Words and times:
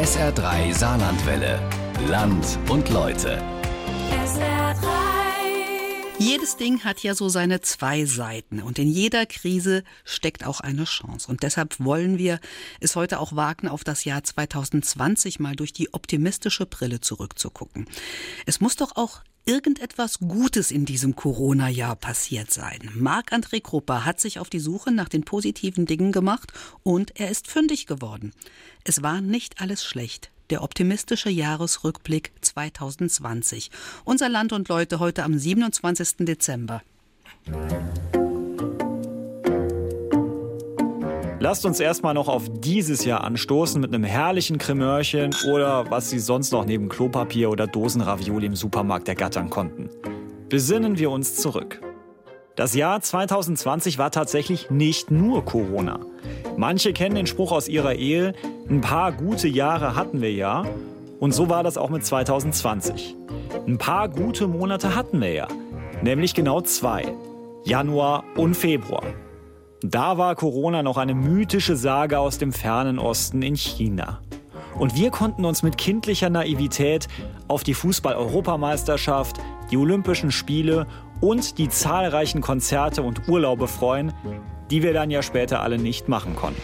SR3 0.00 0.72
Saarlandwelle. 0.72 1.60
Land 2.08 2.58
und 2.70 2.88
Leute. 2.88 3.36
SR3. 4.10 4.86
Jedes 6.18 6.56
Ding 6.56 6.84
hat 6.84 7.02
ja 7.02 7.14
so 7.14 7.28
seine 7.28 7.60
zwei 7.60 8.06
Seiten 8.06 8.62
und 8.62 8.78
in 8.78 8.88
jeder 8.88 9.26
Krise 9.26 9.84
steckt 10.04 10.46
auch 10.46 10.60
eine 10.60 10.84
Chance. 10.84 11.30
Und 11.30 11.42
deshalb 11.42 11.78
wollen 11.80 12.16
wir 12.16 12.40
es 12.80 12.96
heute 12.96 13.20
auch 13.20 13.36
wagen, 13.36 13.68
auf 13.68 13.84
das 13.84 14.06
Jahr 14.06 14.24
2020 14.24 15.38
mal 15.38 15.54
durch 15.54 15.74
die 15.74 15.92
optimistische 15.92 16.64
Brille 16.64 17.02
zurückzugucken. 17.02 17.86
Es 18.46 18.58
muss 18.62 18.76
doch 18.76 18.96
auch 18.96 19.20
irgendetwas 19.44 20.18
Gutes 20.18 20.70
in 20.70 20.84
diesem 20.84 21.16
Corona-Jahr 21.16 21.96
passiert 21.96 22.50
sein. 22.50 22.90
Marc-André 22.94 23.62
Krupper 23.62 24.04
hat 24.04 24.20
sich 24.20 24.38
auf 24.38 24.50
die 24.50 24.60
Suche 24.60 24.92
nach 24.92 25.08
den 25.08 25.24
positiven 25.24 25.86
Dingen 25.86 26.12
gemacht 26.12 26.52
und 26.82 27.18
er 27.18 27.30
ist 27.30 27.48
fündig 27.48 27.86
geworden. 27.86 28.32
Es 28.84 29.02
war 29.02 29.20
nicht 29.20 29.60
alles 29.60 29.84
schlecht. 29.84 30.30
Der 30.50 30.62
optimistische 30.62 31.30
Jahresrückblick 31.30 32.32
2020. 32.40 33.70
Unser 34.04 34.28
Land 34.28 34.52
und 34.52 34.68
Leute 34.68 34.98
heute 34.98 35.22
am 35.22 35.38
27. 35.38 36.26
Dezember. 36.26 36.82
Lasst 41.42 41.64
uns 41.64 41.80
erstmal 41.80 42.12
noch 42.12 42.28
auf 42.28 42.50
dieses 42.52 43.06
Jahr 43.06 43.24
anstoßen 43.24 43.80
mit 43.80 43.94
einem 43.94 44.04
herrlichen 44.04 44.58
Cremörchen 44.58 45.34
oder 45.50 45.90
was 45.90 46.10
Sie 46.10 46.18
sonst 46.18 46.52
noch 46.52 46.66
neben 46.66 46.90
Klopapier 46.90 47.48
oder 47.48 47.66
Dosenravioli 47.66 48.44
im 48.44 48.54
Supermarkt 48.54 49.08
ergattern 49.08 49.48
konnten. 49.48 49.88
Besinnen 50.50 50.98
wir 50.98 51.10
uns 51.10 51.36
zurück. 51.36 51.80
Das 52.56 52.74
Jahr 52.74 53.00
2020 53.00 53.96
war 53.96 54.10
tatsächlich 54.10 54.68
nicht 54.68 55.10
nur 55.10 55.42
Corona. 55.46 56.00
Manche 56.58 56.92
kennen 56.92 57.14
den 57.14 57.26
Spruch 57.26 57.52
aus 57.52 57.68
ihrer 57.68 57.94
Ehe, 57.94 58.34
ein 58.68 58.82
paar 58.82 59.10
gute 59.10 59.48
Jahre 59.48 59.96
hatten 59.96 60.20
wir 60.20 60.34
ja. 60.34 60.66
Und 61.20 61.32
so 61.32 61.48
war 61.48 61.62
das 61.62 61.78
auch 61.78 61.88
mit 61.88 62.04
2020. 62.04 63.16
Ein 63.66 63.78
paar 63.78 64.10
gute 64.10 64.46
Monate 64.46 64.94
hatten 64.94 65.22
wir 65.22 65.32
ja. 65.32 65.48
Nämlich 66.02 66.34
genau 66.34 66.60
zwei. 66.60 67.14
Januar 67.64 68.24
und 68.36 68.54
Februar. 68.54 69.04
Da 69.82 70.18
war 70.18 70.34
Corona 70.34 70.82
noch 70.82 70.98
eine 70.98 71.14
mythische 71.14 71.74
Sage 71.74 72.18
aus 72.18 72.36
dem 72.36 72.52
fernen 72.52 72.98
Osten 72.98 73.40
in 73.40 73.56
China. 73.56 74.20
Und 74.78 74.94
wir 74.94 75.10
konnten 75.10 75.46
uns 75.46 75.62
mit 75.62 75.78
kindlicher 75.78 76.28
Naivität 76.28 77.08
auf 77.48 77.64
die 77.64 77.72
Fußball-Europameisterschaft, 77.72 79.40
die 79.70 79.78
Olympischen 79.78 80.32
Spiele 80.32 80.86
und 81.22 81.56
die 81.56 81.70
zahlreichen 81.70 82.42
Konzerte 82.42 83.02
und 83.02 83.26
Urlaube 83.26 83.68
freuen, 83.68 84.12
die 84.70 84.82
wir 84.82 84.92
dann 84.92 85.10
ja 85.10 85.22
später 85.22 85.62
alle 85.62 85.78
nicht 85.78 86.08
machen 86.08 86.36
konnten. 86.36 86.60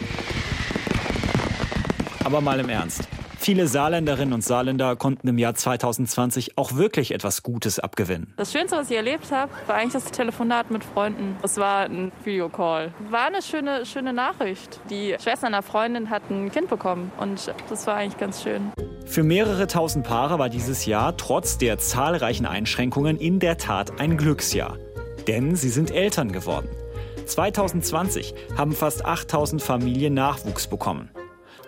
Aber 2.22 2.42
mal 2.42 2.60
im 2.60 2.68
Ernst. 2.68 3.08
Viele 3.46 3.68
Saarländerinnen 3.68 4.34
und 4.34 4.42
Saarländer 4.42 4.96
konnten 4.96 5.28
im 5.28 5.38
Jahr 5.38 5.54
2020 5.54 6.58
auch 6.58 6.74
wirklich 6.74 7.14
etwas 7.14 7.44
Gutes 7.44 7.78
abgewinnen. 7.78 8.34
Das 8.36 8.50
Schönste, 8.50 8.76
was 8.76 8.90
ich 8.90 8.96
erlebt 8.96 9.30
habe, 9.30 9.52
war 9.68 9.76
eigentlich 9.76 9.92
das 9.92 10.10
Telefonat 10.10 10.72
mit 10.72 10.82
Freunden. 10.82 11.36
Es 11.44 11.56
war 11.56 11.84
ein 11.84 12.10
Videocall. 12.24 12.92
War 13.08 13.26
eine 13.26 13.40
schöne, 13.42 13.86
schöne 13.86 14.12
Nachricht. 14.12 14.80
Die 14.90 15.14
Schwester 15.22 15.46
einer 15.46 15.62
Freundin 15.62 16.10
hat 16.10 16.28
ein 16.28 16.50
Kind 16.50 16.68
bekommen 16.68 17.12
und 17.20 17.54
das 17.70 17.86
war 17.86 17.94
eigentlich 17.94 18.18
ganz 18.18 18.42
schön. 18.42 18.72
Für 19.04 19.22
mehrere 19.22 19.68
tausend 19.68 20.04
Paare 20.04 20.40
war 20.40 20.48
dieses 20.48 20.84
Jahr 20.84 21.16
trotz 21.16 21.56
der 21.56 21.78
zahlreichen 21.78 22.46
Einschränkungen 22.46 23.16
in 23.16 23.38
der 23.38 23.58
Tat 23.58 24.00
ein 24.00 24.16
Glücksjahr. 24.16 24.76
Denn 25.28 25.54
sie 25.54 25.70
sind 25.70 25.92
Eltern 25.92 26.32
geworden. 26.32 26.66
2020 27.26 28.34
haben 28.56 28.72
fast 28.72 29.04
8000 29.04 29.62
Familien 29.62 30.14
Nachwuchs 30.14 30.66
bekommen 30.66 31.10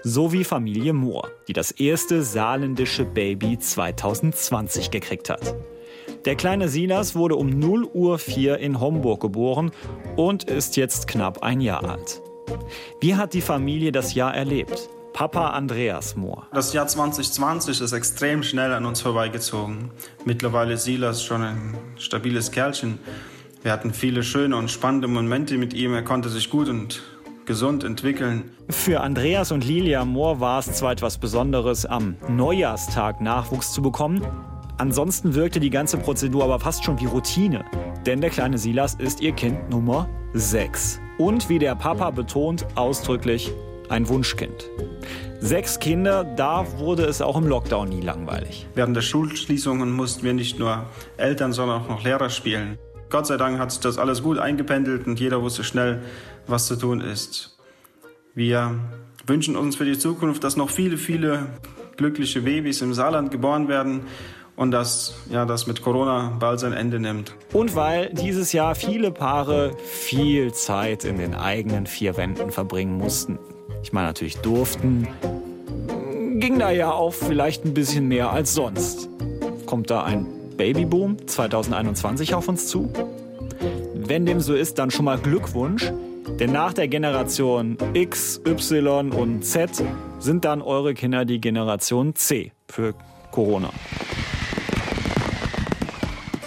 sowie 0.08 0.44
Familie 0.44 0.92
Mohr, 0.92 1.30
die 1.46 1.52
das 1.52 1.70
erste 1.70 2.22
saarländische 2.22 3.04
Baby 3.04 3.58
2020 3.58 4.90
gekriegt 4.90 5.30
hat. 5.30 5.54
Der 6.24 6.34
kleine 6.34 6.68
Silas 6.68 7.14
wurde 7.14 7.36
um 7.36 7.50
0 7.50 7.84
Uhr 7.92 8.18
4 8.18 8.58
in 8.58 8.80
Homburg 8.80 9.20
geboren 9.20 9.70
und 10.16 10.44
ist 10.44 10.76
jetzt 10.76 11.06
knapp 11.06 11.42
ein 11.42 11.60
Jahr 11.60 11.84
alt. 11.84 12.22
Wie 13.00 13.14
hat 13.14 13.34
die 13.34 13.41
Familie 13.41 13.92
das 13.92 14.14
Jahr 14.14 14.34
erlebt? 14.34 14.88
Papa 15.12 15.50
Andreas 15.50 16.16
Mohr. 16.16 16.47
Das 16.52 16.72
Jahr 16.72 16.86
2020 16.86 17.80
ist 17.80 17.92
extrem 17.92 18.42
schnell 18.42 18.72
an 18.72 18.86
uns 18.86 19.00
vorbeigezogen. 19.00 19.91
Mittlerweile 20.24 20.74
ist 20.74 20.84
Silas 20.84 21.22
schon 21.22 21.42
ein 21.42 21.74
stabiles 21.97 22.50
Kerlchen. 22.52 22.98
Wir 23.62 23.72
hatten 23.72 23.92
viele 23.92 24.22
schöne 24.22 24.56
und 24.56 24.70
spannende 24.70 25.08
Momente 25.08 25.58
mit 25.58 25.74
ihm. 25.74 25.92
Er 25.92 26.02
konnte 26.02 26.28
sich 26.28 26.50
gut 26.50 26.68
und 26.68 27.02
gesund 27.48 27.82
entwickeln. 27.82 28.50
Für 28.69 29.00
Andreas 29.00 29.50
und 29.50 29.64
Lilia 29.64 30.04
Mohr 30.04 30.38
war 30.38 30.60
es 30.60 30.70
zwar 30.75 30.92
etwas 30.92 31.19
Besonderes, 31.19 31.86
am 31.86 32.14
Neujahrstag 32.28 33.20
Nachwuchs 33.22 33.72
zu 33.72 33.81
bekommen. 33.81 34.22
Ansonsten 34.76 35.34
wirkte 35.34 35.59
die 35.59 35.70
ganze 35.70 35.97
Prozedur 35.97 36.44
aber 36.44 36.60
fast 36.60 36.84
schon 36.84 37.00
wie 37.00 37.06
Routine. 37.06 37.64
Denn 38.06 38.20
der 38.20 38.31
kleine 38.31 38.59
Silas 38.59 38.94
ist 38.94 39.22
ihr 39.22 39.32
Kind 39.32 39.70
Nummer 39.70 40.09
6. 40.34 41.00
Und 41.16 41.48
wie 41.48 41.59
der 41.59 41.75
Papa 41.75 42.10
betont, 42.10 42.66
ausdrücklich 42.76 43.50
ein 43.88 44.06
Wunschkind. 44.09 44.69
Sechs 45.41 45.78
Kinder, 45.78 46.25
da 46.25 46.66
wurde 46.78 47.04
es 47.06 47.22
auch 47.22 47.36
im 47.38 47.47
Lockdown 47.47 47.88
nie 47.88 48.03
langweilig. 48.03 48.66
Während 48.75 48.94
der 48.94 49.03
Schulschließungen 49.03 49.91
mussten 49.91 50.22
wir 50.22 50.34
nicht 50.34 50.59
nur 50.59 50.84
Eltern, 51.16 51.54
sondern 51.54 51.80
auch 51.80 51.88
noch 51.88 52.04
Lehrer 52.04 52.28
spielen. 52.28 52.76
Gott 53.10 53.26
sei 53.26 53.38
Dank 53.38 53.59
hat 53.59 53.72
sich 53.72 53.80
das 53.80 53.97
alles 53.97 54.22
gut 54.22 54.38
eingependelt 54.38 55.06
und 55.06 55.19
jeder 55.19 55.41
wusste 55.41 55.65
schnell, 55.65 56.03
was 56.48 56.66
zu 56.66 56.76
tun 56.76 57.00
ist. 57.00 57.56
Wir 58.34 58.75
wünschen 59.26 59.56
uns 59.56 59.76
für 59.76 59.84
die 59.84 59.98
Zukunft, 59.98 60.42
dass 60.44 60.56
noch 60.56 60.70
viele, 60.70 60.97
viele 60.97 61.47
glückliche 61.97 62.42
Babys 62.42 62.81
im 62.81 62.94
Saarland 62.94 63.31
geboren 63.31 63.69
werden 63.69 64.03
und 64.56 64.70
dass 64.70 65.14
ja, 65.31 65.44
das 65.44 65.66
mit 65.66 65.82
Corona 65.82 66.36
bald 66.38 66.60
sein 66.60 66.72
Ende 66.72 66.98
nimmt. 66.98 67.34
Und 67.53 67.76
weil 67.76 68.12
dieses 68.12 68.53
Jahr 68.53 68.75
viele 68.75 69.12
Paare 69.12 69.76
viel 69.84 70.53
Zeit 70.53 71.04
in 71.04 71.19
den 71.19 71.34
eigenen 71.34 71.86
vier 71.86 72.16
Wänden 72.16 72.50
verbringen 72.50 72.97
mussten. 72.97 73.38
Ich 73.82 73.92
meine 73.92 74.09
natürlich 74.09 74.38
durften, 74.38 75.06
ging 76.41 76.59
da 76.59 76.70
ja 76.70 76.91
auch 76.91 77.15
vielleicht 77.15 77.65
ein 77.65 77.75
bisschen 77.75 78.09
mehr 78.09 78.30
als 78.30 78.54
sonst. 78.54 79.09
Kommt 79.66 79.91
da 79.91 80.04
ein 80.04 80.26
Babyboom 80.56 81.28
2021 81.28 82.34
auf 82.34 82.48
uns 82.48 82.66
zu? 82.66 82.92
Wenn 83.94 84.26
dem 84.26 84.41
so 84.41 84.54
ist, 84.54 84.78
dann 84.78 84.91
schon 84.91 85.04
mal 85.04 85.19
Glückwunsch. 85.19 85.92
Denn 86.37 86.53
nach 86.53 86.72
der 86.72 86.89
Generation 86.89 87.77
X, 87.94 88.41
Y 88.47 89.11
und 89.11 89.44
Z 89.44 89.83
sind 90.19 90.44
dann 90.44 90.62
eure 90.62 90.94
Kinder 90.94 91.25
die 91.25 91.41
Generation 91.41 92.15
C 92.15 92.53
für 92.69 92.94
Corona. 93.31 93.71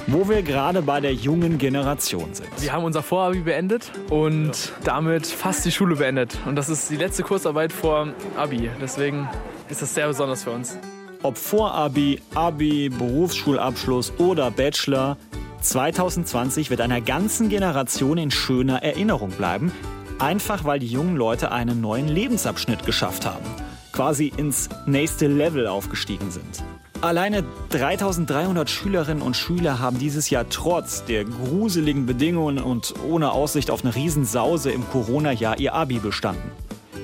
Wo 0.08 0.28
wir 0.28 0.42
gerade 0.44 0.81
bei 0.81 1.00
der 1.00 1.14
jungen 1.14 1.58
Generation 1.58 2.34
sind. 2.34 2.50
Wir 2.59 2.74
haben 2.74 2.84
unser 2.84 3.02
Vorabi 3.02 3.40
beendet 3.40 3.92
und 4.09 4.74
damit 4.84 5.25
fast 5.25 5.66
die 5.66 5.72
Schule 5.72 5.96
beendet. 5.96 6.38
Und 6.46 6.56
das 6.56 6.69
ist 6.69 6.90
die 6.90 6.98
letzte 6.98 7.24
Kursarbeit 7.24 7.72
vor 7.72 8.09
Abi. 8.36 8.69
Deswegen 8.81 9.30
ist 9.69 9.81
das 9.81 9.94
sehr 9.94 10.08
besonders 10.08 10.44
für 10.44 10.52
uns. 10.52 10.78
Ob 11.24 11.38
Vorabi, 11.38 12.19
Abi, 12.34 12.90
Berufsschulabschluss 12.90 14.12
oder 14.18 14.52
Bachelor, 14.52 15.18
2020 15.61 16.69
wird 16.69 16.81
einer 16.81 17.01
ganzen 17.01 17.49
Generation 17.49 18.17
in 18.17 18.31
schöner 18.31 18.83
Erinnerung 18.83 19.31
bleiben, 19.31 19.72
einfach 20.19 20.63
weil 20.63 20.79
die 20.79 20.88
jungen 20.88 21.16
Leute 21.16 21.51
einen 21.51 21.81
neuen 21.81 22.07
Lebensabschnitt 22.07 22.85
geschafft 22.85 23.25
haben, 23.25 23.45
quasi 23.91 24.33
ins 24.35 24.69
nächste 24.85 25.27
Level 25.27 25.67
aufgestiegen 25.67 26.31
sind. 26.31 26.63
Alleine 27.01 27.44
3300 27.69 28.69
Schülerinnen 28.69 29.23
und 29.23 29.35
Schüler 29.35 29.79
haben 29.79 29.97
dieses 29.97 30.29
Jahr 30.29 30.47
trotz 30.50 31.03
der 31.05 31.25
gruseligen 31.25 32.05
Bedingungen 32.05 32.59
und 32.59 32.94
ohne 33.07 33.31
Aussicht 33.31 33.71
auf 33.71 33.83
eine 33.83 33.95
Riesensause 33.95 34.71
im 34.71 34.88
Corona-Jahr 34.88 35.59
ihr 35.59 35.73
Abi 35.73 35.97
bestanden. 35.97 36.51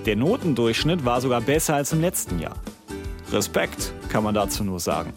Der 0.05 0.15
Notendurchschnitt 0.15 1.03
war 1.03 1.19
sogar 1.19 1.41
besser 1.41 1.75
als 1.75 1.93
im 1.93 2.01
letzten 2.01 2.39
Jahr. 2.39 2.55
Respekt, 3.31 3.91
kann 4.09 4.23
man 4.23 4.35
dazu 4.35 4.63
nur 4.63 4.79
sagen. 4.79 5.13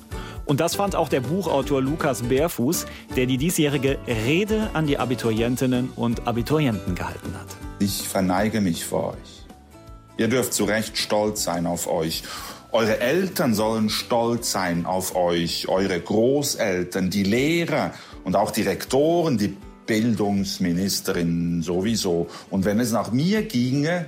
Und 0.50 0.58
das 0.58 0.75
fand 0.75 0.97
auch 0.97 1.08
der 1.08 1.20
Buchautor 1.20 1.81
Lukas 1.81 2.23
Bärfuß, 2.23 2.87
der 3.14 3.26
die 3.26 3.38
diesjährige 3.38 3.99
Rede 4.08 4.70
an 4.73 4.85
die 4.88 4.99
Abiturientinnen 4.99 5.91
und 5.94 6.26
Abiturienten 6.26 6.97
gehalten 6.97 7.32
hat. 7.38 7.47
Ich 7.79 8.08
verneige 8.08 8.61
mich 8.61 8.85
vor 8.85 9.11
euch. 9.11 9.47
Ihr 10.17 10.26
dürft 10.26 10.52
zu 10.52 10.64
Recht 10.64 10.99
stolz 10.99 11.44
sein 11.44 11.69
auf 11.69 11.87
euch. 11.87 12.25
Eure 12.73 12.99
Eltern 12.99 13.55
sollen 13.55 13.91
stolz 13.91 14.50
sein 14.50 14.87
auf 14.87 15.14
euch, 15.14 15.69
eure 15.69 16.00
Großeltern, 16.00 17.11
die 17.11 17.23
Lehrer 17.23 17.93
und 18.25 18.35
auch 18.35 18.50
die 18.50 18.62
Rektoren, 18.62 19.38
die 19.38 19.56
Bildungsministerin 19.87 21.62
sowieso. 21.62 22.26
Und 22.50 22.64
wenn 22.64 22.81
es 22.81 22.91
nach 22.91 23.12
mir 23.12 23.43
ginge, 23.43 24.06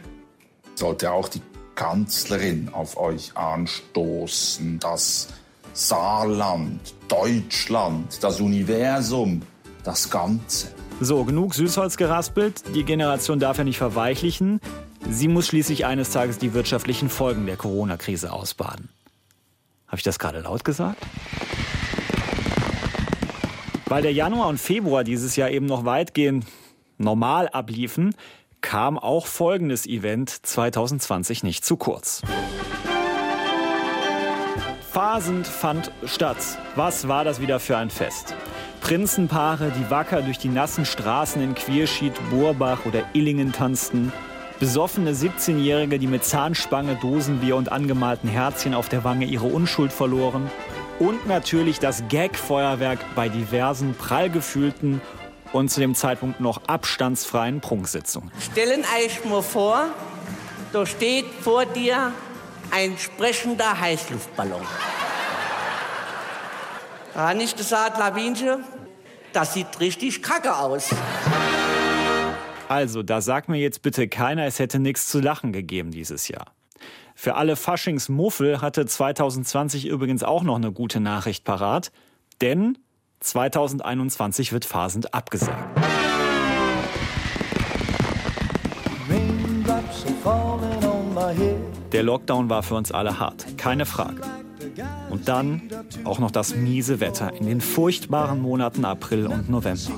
sollte 0.75 1.13
auch 1.13 1.29
die 1.29 1.43
Kanzlerin 1.77 2.69
auf 2.73 2.97
euch 2.97 3.37
anstoßen, 3.37 4.81
das 4.81 5.29
Saarland, 5.73 6.95
Deutschland, 7.09 8.23
das 8.23 8.41
Universum, 8.41 9.43
das 9.85 10.11
Ganze. 10.11 10.69
So, 11.01 11.25
genug 11.25 11.55
Süßholz 11.55 11.97
geraspelt. 11.97 12.63
Die 12.75 12.85
Generation 12.85 13.41
darf 13.41 13.59
ja 13.59 13.65
nicht 13.65 13.79
verweichlichen. 13.79 14.61
Sie 15.09 15.29
muss 15.29 15.47
schließlich 15.47 15.87
eines 15.87 16.11
Tages 16.11 16.39
die 16.39 16.55
wirtschaftlichen 16.55 17.09
Folgen 17.09 17.47
der 17.47 17.57
Corona-Krise 17.57 18.33
ausbaden. 18.33 18.91
Habe 19.87 19.97
ich 19.97 20.05
das 20.05 20.19
gerade 20.19 20.41
laut 20.41 20.65
gesagt? 20.65 21.03
Weil 23.87 24.03
der 24.03 24.13
Januar 24.13 24.49
und 24.49 24.59
Februar 24.59 25.05
dieses 25.05 25.37
Jahr 25.37 25.51
eben 25.51 25.67
noch 25.67 25.85
weitgehend 25.85 26.47
normal 26.99 27.49
abliefen, 27.49 28.15
kam 28.61 28.99
auch 28.99 29.27
folgendes 29.27 29.87
Event 29.87 30.31
2020 30.31 31.43
nicht 31.43 31.65
zu 31.65 31.77
kurz. 31.77 32.23
Phasend 34.93 35.47
fand 35.47 35.91
statt. 36.05 36.37
Was 36.77 37.09
war 37.09 37.25
das 37.25 37.41
wieder 37.41 37.61
für 37.61 37.79
ein 37.79 37.89
Fest? 37.89 38.35
Prinzenpaare, 38.83 39.71
die 39.71 39.91
wacker 39.91 40.21
durch 40.21 40.37
die 40.37 40.51
nassen 40.51 40.85
Straßen 40.85 41.43
in 41.43 41.55
Quierschied, 41.55 42.13
Burbach 42.29 42.85
oder 42.85 43.03
Illingen 43.15 43.53
tanzten. 43.53 44.13
Besoffene 44.61 45.15
17-Jährige, 45.15 45.99
die 45.99 46.07
mit 46.07 46.27
Zahnspange, 46.27 46.97
Dosenbier 46.97 47.57
und 47.57 47.73
angemalten 47.73 48.29
Herzchen 48.29 48.75
auf 48.75 48.91
der 48.91 49.03
Wange 49.03 49.25
ihre 49.25 49.47
Unschuld 49.47 49.95
verloren. 49.95 50.51
Und 50.99 51.27
natürlich 51.27 51.79
das 51.79 52.05
Gag-Feuerwerk 52.11 52.99
bei 53.15 53.31
diversen 53.31 53.95
prall 53.95 54.29
gefühlten 54.29 55.01
und 55.55 55.71
zu 55.71 55.81
dem 55.81 55.95
Zeitpunkt 55.95 56.41
noch 56.41 56.61
abstandsfreien 56.67 57.63
Prunksitzungen. 57.63 58.31
Stellen 58.39 58.85
euch 59.03 59.25
mal 59.25 59.43
vor, 59.43 59.87
da 60.75 60.85
steht 60.85 61.25
vor 61.41 61.65
dir 61.65 62.13
ein 62.71 62.97
sprechender 62.99 63.79
Heißluftballon. 63.79 64.63
Da 67.15 67.29
habe 67.29 67.43
ich 67.43 67.55
gesagt, 67.57 67.99
Lawinche, 67.99 68.61
das 69.33 69.55
sieht 69.55 69.81
richtig 69.81 70.23
kacke 70.23 70.57
aus. 70.57 70.91
Also, 72.69 73.03
da 73.03 73.21
sagt 73.21 73.49
mir 73.51 73.59
jetzt 73.59 73.83
bitte 73.83 74.09
keiner, 74.09 74.47
es 74.47 74.59
hätte 74.59 74.79
nichts 74.79 75.09
zu 75.09 75.21
lachen 75.21 75.53
gegeben 75.53 75.91
dieses 75.91 76.29
Jahr. 76.29 76.47
Für 77.15 77.35
alle 77.35 77.57
Faschingsmuffel 77.57 78.63
hatte 78.63 78.87
2020 78.87 79.87
übrigens 79.87 80.23
auch 80.23 80.43
noch 80.43 80.57
eine 80.57 80.73
gute 80.73 80.99
Nachricht 81.01 81.45
parat, 81.45 81.93
denn 82.41 82.79
2021 83.21 84.53
wird 84.53 84.65
phasend 84.65 85.13
abgesagt. 85.13 85.82
Der 91.93 92.03
Lockdown 92.03 92.49
war 92.49 92.63
für 92.63 92.75
uns 92.75 92.91
alle 92.91 93.19
hart, 93.19 93.59
keine 93.59 93.85
Frage. 93.85 94.23
Und 95.11 95.29
dann 95.29 95.63
auch 96.05 96.19
noch 96.19 96.31
das 96.31 96.55
miese 96.55 97.01
Wetter 97.01 97.35
in 97.35 97.47
den 97.47 97.61
furchtbaren 97.61 98.41
Monaten 98.41 98.85
April 98.87 99.27
und 99.27 99.51
November. 99.51 99.93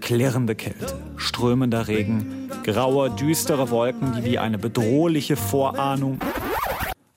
Klirrende 0.00 0.54
Kälte, 0.54 0.98
strömender 1.16 1.88
Regen, 1.88 2.50
graue, 2.64 3.10
düstere 3.10 3.70
Wolken, 3.70 4.12
die 4.16 4.24
wie 4.24 4.38
eine 4.38 4.58
bedrohliche 4.58 5.36
Vorahnung. 5.36 6.20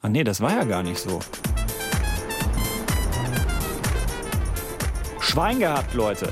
Ah 0.01 0.07
nee, 0.07 0.23
das 0.23 0.39
war 0.39 0.51
ja 0.51 0.63
gar 0.63 0.83
nicht 0.83 0.99
so. 0.99 1.19
Schwein 5.19 5.59
gehabt, 5.59 5.93
Leute. 5.93 6.29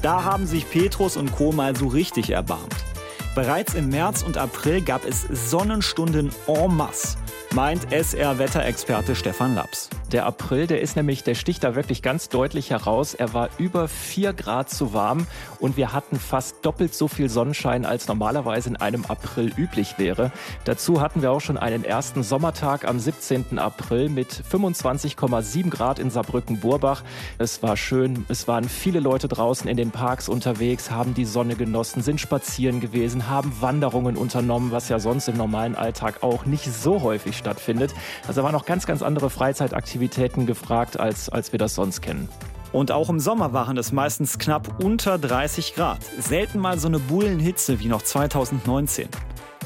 Da 0.00 0.24
haben 0.24 0.46
sich 0.46 0.70
Petrus 0.70 1.16
und 1.16 1.32
Co. 1.32 1.52
mal 1.52 1.76
so 1.76 1.88
richtig 1.88 2.30
erbarmt. 2.30 2.89
Bereits 3.34 3.74
im 3.74 3.88
März 3.88 4.22
und 4.22 4.36
April 4.36 4.82
gab 4.82 5.04
es 5.04 5.22
Sonnenstunden 5.22 6.32
en 6.48 6.76
masse 6.76 7.16
meint 7.54 7.92
SR-Wetterexperte 7.92 9.16
Stefan 9.16 9.56
Laps. 9.56 9.90
Der 10.12 10.26
April, 10.26 10.66
der 10.66 10.80
ist 10.80 10.96
nämlich, 10.96 11.24
der 11.24 11.34
sticht 11.34 11.62
da 11.64 11.74
wirklich 11.74 12.02
ganz 12.02 12.28
deutlich 12.28 12.70
heraus. 12.70 13.14
Er 13.14 13.32
war 13.32 13.48
über 13.58 13.88
vier 13.88 14.32
Grad 14.32 14.70
zu 14.70 14.92
warm 14.92 15.26
und 15.58 15.76
wir 15.76 15.92
hatten 15.92 16.18
fast 16.18 16.64
doppelt 16.64 16.94
so 16.94 17.08
viel 17.08 17.28
Sonnenschein, 17.28 17.84
als 17.84 18.08
normalerweise 18.08 18.70
in 18.70 18.76
einem 18.76 19.04
April 19.06 19.52
üblich 19.56 19.98
wäre. 19.98 20.32
Dazu 20.64 21.00
hatten 21.00 21.22
wir 21.22 21.30
auch 21.30 21.40
schon 21.40 21.58
einen 21.58 21.84
ersten 21.84 22.22
Sommertag 22.22 22.86
am 22.86 22.98
17. 22.98 23.58
April 23.58 24.08
mit 24.08 24.32
25,7 24.32 25.70
Grad 25.70 25.98
in 25.98 26.10
Saarbrücken-Burbach. 26.10 27.02
Es 27.38 27.62
war 27.62 27.76
schön, 27.76 28.26
es 28.28 28.48
waren 28.48 28.68
viele 28.68 29.00
Leute 29.00 29.28
draußen 29.28 29.68
in 29.68 29.76
den 29.76 29.90
Parks 29.90 30.28
unterwegs, 30.28 30.90
haben 30.90 31.14
die 31.14 31.24
Sonne 31.24 31.56
genossen, 31.56 32.02
sind 32.02 32.20
spazieren 32.20 32.80
gewesen, 32.80 33.28
haben 33.28 33.52
Wanderungen 33.60 34.16
unternommen, 34.16 34.72
was 34.72 34.88
ja 34.88 34.98
sonst 34.98 35.28
im 35.28 35.36
normalen 35.36 35.76
Alltag 35.76 36.22
auch 36.22 36.46
nicht 36.46 36.64
so 36.64 37.02
häufig 37.02 37.39
stattfindet. 37.40 37.92
Also 38.28 38.44
waren 38.44 38.52
noch 38.52 38.66
ganz, 38.66 38.86
ganz 38.86 39.02
andere 39.02 39.30
Freizeitaktivitäten 39.30 40.46
gefragt, 40.46 41.00
als, 41.00 41.28
als 41.28 41.50
wir 41.50 41.58
das 41.58 41.74
sonst 41.74 42.00
kennen. 42.00 42.28
Und 42.72 42.92
auch 42.92 43.08
im 43.08 43.18
Sommer 43.18 43.52
waren 43.52 43.76
es 43.76 43.90
meistens 43.90 44.38
knapp 44.38 44.80
unter 44.82 45.18
30 45.18 45.74
Grad. 45.74 45.98
Selten 46.20 46.60
mal 46.60 46.78
so 46.78 46.86
eine 46.86 47.00
Bullenhitze 47.00 47.80
wie 47.80 47.88
noch 47.88 48.02
2019. 48.02 49.08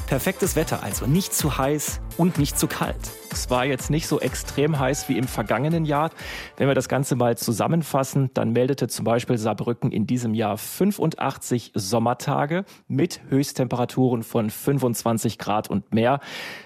Perfektes 0.07 0.57
Wetter 0.57 0.83
also, 0.83 1.07
nicht 1.07 1.35
zu 1.35 1.59
heiß 1.59 2.01
und 2.17 2.39
nicht 2.39 2.59
zu 2.59 2.67
kalt. 2.67 2.97
Es 3.33 3.51
war 3.51 3.65
jetzt 3.65 3.91
nicht 3.91 4.07
so 4.07 4.21
extrem 4.21 4.79
heiß 4.79 5.09
wie 5.09 5.19
im 5.19 5.27
vergangenen 5.27 5.85
Jahr. 5.85 6.11
Wenn 6.57 6.69
wir 6.69 6.75
das 6.75 6.89
Ganze 6.89 7.17
mal 7.17 7.37
zusammenfassen, 7.37 8.31
dann 8.33 8.53
meldete 8.53 8.87
zum 8.87 9.05
Beispiel 9.05 9.39
Saarbrücken 9.39 9.91
in 9.91 10.07
diesem 10.07 10.35
Jahr 10.35 10.57
85 10.57 11.73
Sommertage 11.75 12.65
mit 12.87 13.21
Höchsttemperaturen 13.29 14.23
von 14.23 14.51
25 14.51 15.39
Grad 15.39 15.69
und 15.69 15.93
mehr. 15.93 16.21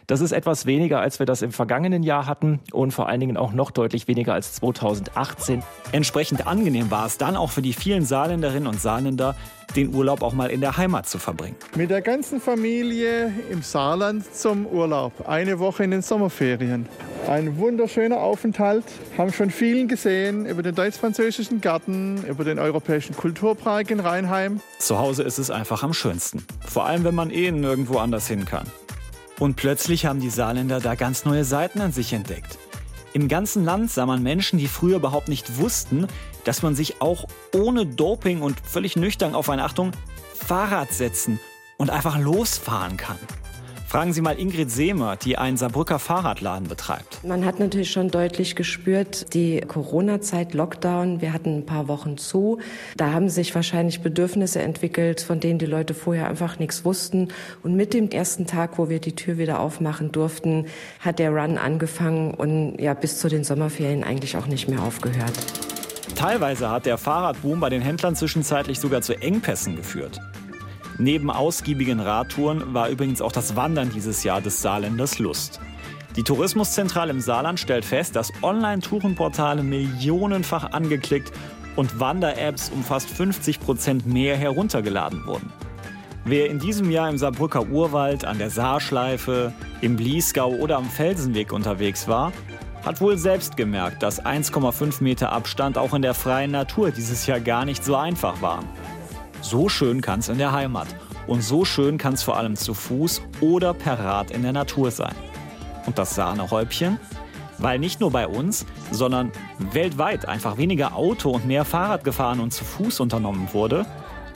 Das 0.07 0.21
ist 0.21 0.33
etwas 0.33 0.67
weniger, 0.67 1.01
als 1.01 1.19
wir 1.19 1.27
das 1.27 1.41
im 1.41 1.53
vergangenen 1.53 2.03
Jahr 2.03 2.27
hatten 2.27 2.61
und 2.73 2.93
vor 2.93 3.09
allen 3.09 3.21
Dingen 3.21 3.39
auch 3.39 3.53
noch 3.53 3.71
deutlich 3.71 4.07
weniger 4.07 4.35
als 4.35 4.53
2018. 4.55 5.63
Entsprechend 5.93 6.47
angenehm 6.47 6.91
war 6.91 7.07
es 7.07 7.17
dann 7.17 7.37
auch 7.37 7.51
für 7.51 7.63
die 7.63 7.73
vielen 7.73 8.05
Saarländerinnen 8.05 8.67
und 8.67 8.81
Saarländer, 8.81 9.37
den 9.77 9.95
Urlaub 9.95 10.23
auch 10.23 10.33
mal 10.33 10.51
in 10.51 10.61
der 10.61 10.77
Heimat 10.77 11.09
zu 11.09 11.19
verbringen. 11.19 11.57
Mit 11.77 11.91
der 11.91 12.01
ganzen 12.01 12.41
Familie 12.41 13.33
im 13.51 13.63
Saarland 13.63 14.35
zum 14.35 14.67
Urlaub. 14.67 15.13
Eine 15.39 15.61
Woche 15.61 15.85
in 15.85 15.93
den 15.93 16.03
Sommerferien. 16.03 16.89
Ferien. 16.89 17.29
Ein 17.29 17.59
wunderschöner 17.59 18.19
Aufenthalt, 18.19 18.83
haben 19.17 19.33
schon 19.33 19.51
vielen 19.51 19.87
gesehen 19.87 20.47
über 20.47 20.65
den 20.65 20.75
deutsch-französischen 20.75 21.61
Garten, 21.61 22.25
über 22.25 22.43
den 22.43 22.59
europäischen 22.59 23.15
Kulturpark 23.15 23.93
in 23.93 24.01
Rheinheim. 24.01 24.61
Zu 24.81 24.99
Hause 24.99 25.23
ist 25.23 25.39
es 25.39 25.53
einfach 25.53 25.85
am 25.85 25.95
schönsten, 25.95 26.45
vor 26.67 26.87
allem 26.87 27.05
wenn 27.05 27.15
man 27.15 27.31
eh 27.31 27.53
nirgendwo 27.53 27.99
anders 27.99 28.27
hin 28.27 28.47
kann. 28.47 28.67
Und 29.39 29.55
plötzlich 29.55 30.07
haben 30.07 30.19
die 30.19 30.29
Saarländer 30.29 30.81
da 30.81 30.97
ganz 30.97 31.25
neue 31.25 31.45
Seiten 31.45 31.81
an 31.83 31.93
sich 31.93 32.13
entdeckt. 32.13 32.59
Im 33.13 33.29
ganzen 33.29 33.65
Land 33.65 33.93
sah 33.93 34.07
man 34.07 34.25
Menschen, 34.25 34.59
die 34.59 34.67
früher 34.67 34.97
überhaupt 34.97 35.29
nicht 35.29 35.57
wussten, 35.59 36.09
dass 36.43 36.65
man 36.65 36.75
sich 36.75 37.01
auch 37.01 37.29
ohne 37.55 37.87
Doping 37.87 38.43
und 38.43 38.59
völlig 38.59 38.97
nüchtern 38.97 39.37
auf 39.37 39.49
eine 39.51 39.63
Achtung 39.63 39.93
Fahrrad 40.35 40.93
setzen 40.93 41.39
und 41.77 41.91
einfach 41.91 42.19
losfahren 42.19 42.97
kann. 42.97 43.19
Fragen 43.89 44.13
Sie 44.13 44.21
mal 44.21 44.39
Ingrid 44.39 44.71
Seemer, 44.71 45.17
die 45.17 45.39
einen 45.39 45.57
Saarbrücker 45.57 45.99
Fahrradladen 45.99 46.69
betreibt. 46.69 47.25
Man 47.25 47.47
hat 47.47 47.59
natürlich 47.59 47.91
schon 47.91 48.11
deutlich 48.11 48.55
gespürt, 48.55 49.33
die 49.33 49.63
Corona-Zeit, 49.63 50.53
Lockdown, 50.53 51.23
wir 51.23 51.33
hatten 51.33 51.61
ein 51.61 51.65
paar 51.65 51.89
Wochen 51.89 52.19
zu. 52.19 52.59
Da 52.99 53.13
haben 53.13 53.31
sich 53.31 53.55
wahrscheinlich 53.55 54.03
Bedürfnisse 54.03 54.61
entwickelt, 54.61 55.23
von 55.23 55.41
denen 55.41 55.59
die 55.59 55.65
Leute 55.65 55.95
vorher 55.95 56.29
einfach 56.29 56.59
nichts 56.59 56.85
wussten. 56.85 57.29
Und 57.63 57.77
mit 57.77 57.95
dem 57.95 58.11
ersten 58.11 58.47
Tag, 58.47 58.77
wo 58.77 58.91
wir 58.91 59.01
die 59.01 59.15
Tür 59.15 59.39
wieder 59.39 59.59
aufmachen 59.59 60.13
durften, 60.13 60.67
hat 61.01 61.19
der 61.19 61.31
Run 61.31 61.57
angefangen 61.57 62.35
und 62.35 62.79
ja 62.79 62.93
bis 62.93 63.19
zu 63.19 63.31
den 63.31 63.43
Sommerferien 63.43 64.05
eigentlich 64.05 64.37
auch 64.37 64.49
nicht 64.49 64.69
mehr 64.69 64.83
aufgehört. 64.83 65.33
Teilweise 66.15 66.71
hat 66.71 66.85
der 66.85 66.99
Fahrradboom 66.99 67.59
bei 67.61 67.71
den 67.71 67.81
Händlern 67.81 68.15
zwischenzeitlich 68.15 68.81
sogar 68.81 69.01
zu 69.01 69.15
Engpässen 69.15 69.77
geführt. 69.77 70.21
Neben 70.99 71.31
ausgiebigen 71.31 72.01
Radtouren 72.01 72.75
war 72.75 72.89
übrigens 72.89 73.23
auch 73.23 73.31
das 73.31 73.55
Wandern 73.55 73.91
dieses 73.91 74.25
Jahr 74.25 74.41
des 74.41 74.61
Saarländers 74.61 75.21
Lust. 75.21 75.61
Die 76.17 76.25
Tourismuszentrale 76.25 77.13
im 77.13 77.21
Saarland 77.21 77.61
stellt 77.61 77.85
fest, 77.85 78.17
dass 78.17 78.33
Online-Tourenportale 78.43 79.63
millionenfach 79.63 80.73
angeklickt 80.73 81.33
und 81.77 82.01
Wander-Apps 82.01 82.71
um 82.75 82.83
fast 82.83 83.09
50 83.09 83.61
Prozent 83.61 84.07
mehr 84.07 84.37
heruntergeladen 84.37 85.25
wurden. 85.25 85.53
Wer 86.25 86.51
in 86.51 86.59
diesem 86.59 86.91
Jahr 86.91 87.09
im 87.09 87.17
Saarbrücker 87.17 87.69
Urwald, 87.69 88.25
an 88.25 88.39
der 88.39 88.51
Saarschleife, 88.51 89.53
im 89.81 89.95
Bliesgau 89.95 90.51
oder 90.51 90.77
am 90.77 90.91
Felsenweg 90.91 91.53
unterwegs 91.53 92.09
war, 92.09 92.33
hat 92.85 93.01
wohl 93.01 93.17
selbst 93.17 93.57
gemerkt, 93.57 94.03
dass 94.03 94.21
1,5 94.25 95.03
Meter 95.03 95.31
Abstand 95.31 95.79
auch 95.79 95.95
in 95.95 96.03
der 96.03 96.15
freien 96.15 96.51
Natur 96.51 96.91
dieses 96.91 97.27
Jahr 97.27 97.39
gar 97.39 97.65
nicht 97.65 97.85
so 97.85 97.95
einfach 97.95 98.43
war. 98.43 98.65
So 99.41 99.69
schön 99.69 100.01
kann 100.01 100.21
es 100.21 100.29
in 100.29 100.39
der 100.39 100.53
Heimat. 100.53 100.89
Und 101.27 101.43
so 101.43 101.65
schön 101.65 101.99
kann 101.99 102.15
es 102.15 102.23
vor 102.23 102.37
allem 102.37 102.57
zu 102.57 102.75
Fuß 102.75 103.23
oder 103.41 103.75
per 103.75 103.99
Rad 103.99 104.31
in 104.31 104.43
der 104.43 104.53
Natur 104.53 104.91
sein. 104.91 105.15
Und 105.87 105.99
das 105.99 106.15
Sahnehäubchen? 106.15 106.99
Weil 107.59 107.79
nicht 107.79 108.01
nur 108.01 108.11
bei 108.11 108.27
uns, 108.27 108.67
sondern 108.91 109.33
weltweit 109.59 110.27
einfach 110.27 110.59
weniger 110.59 110.95
Auto 110.95 111.31
und 111.31 111.47
mehr 111.47 111.65
Fahrrad 111.65 112.05
gefahren 112.05 112.41
und 112.41 112.53
zu 112.53 112.65
Fuß 112.65 113.01
unternommen 113.01 113.49
wurde, 113.53 113.85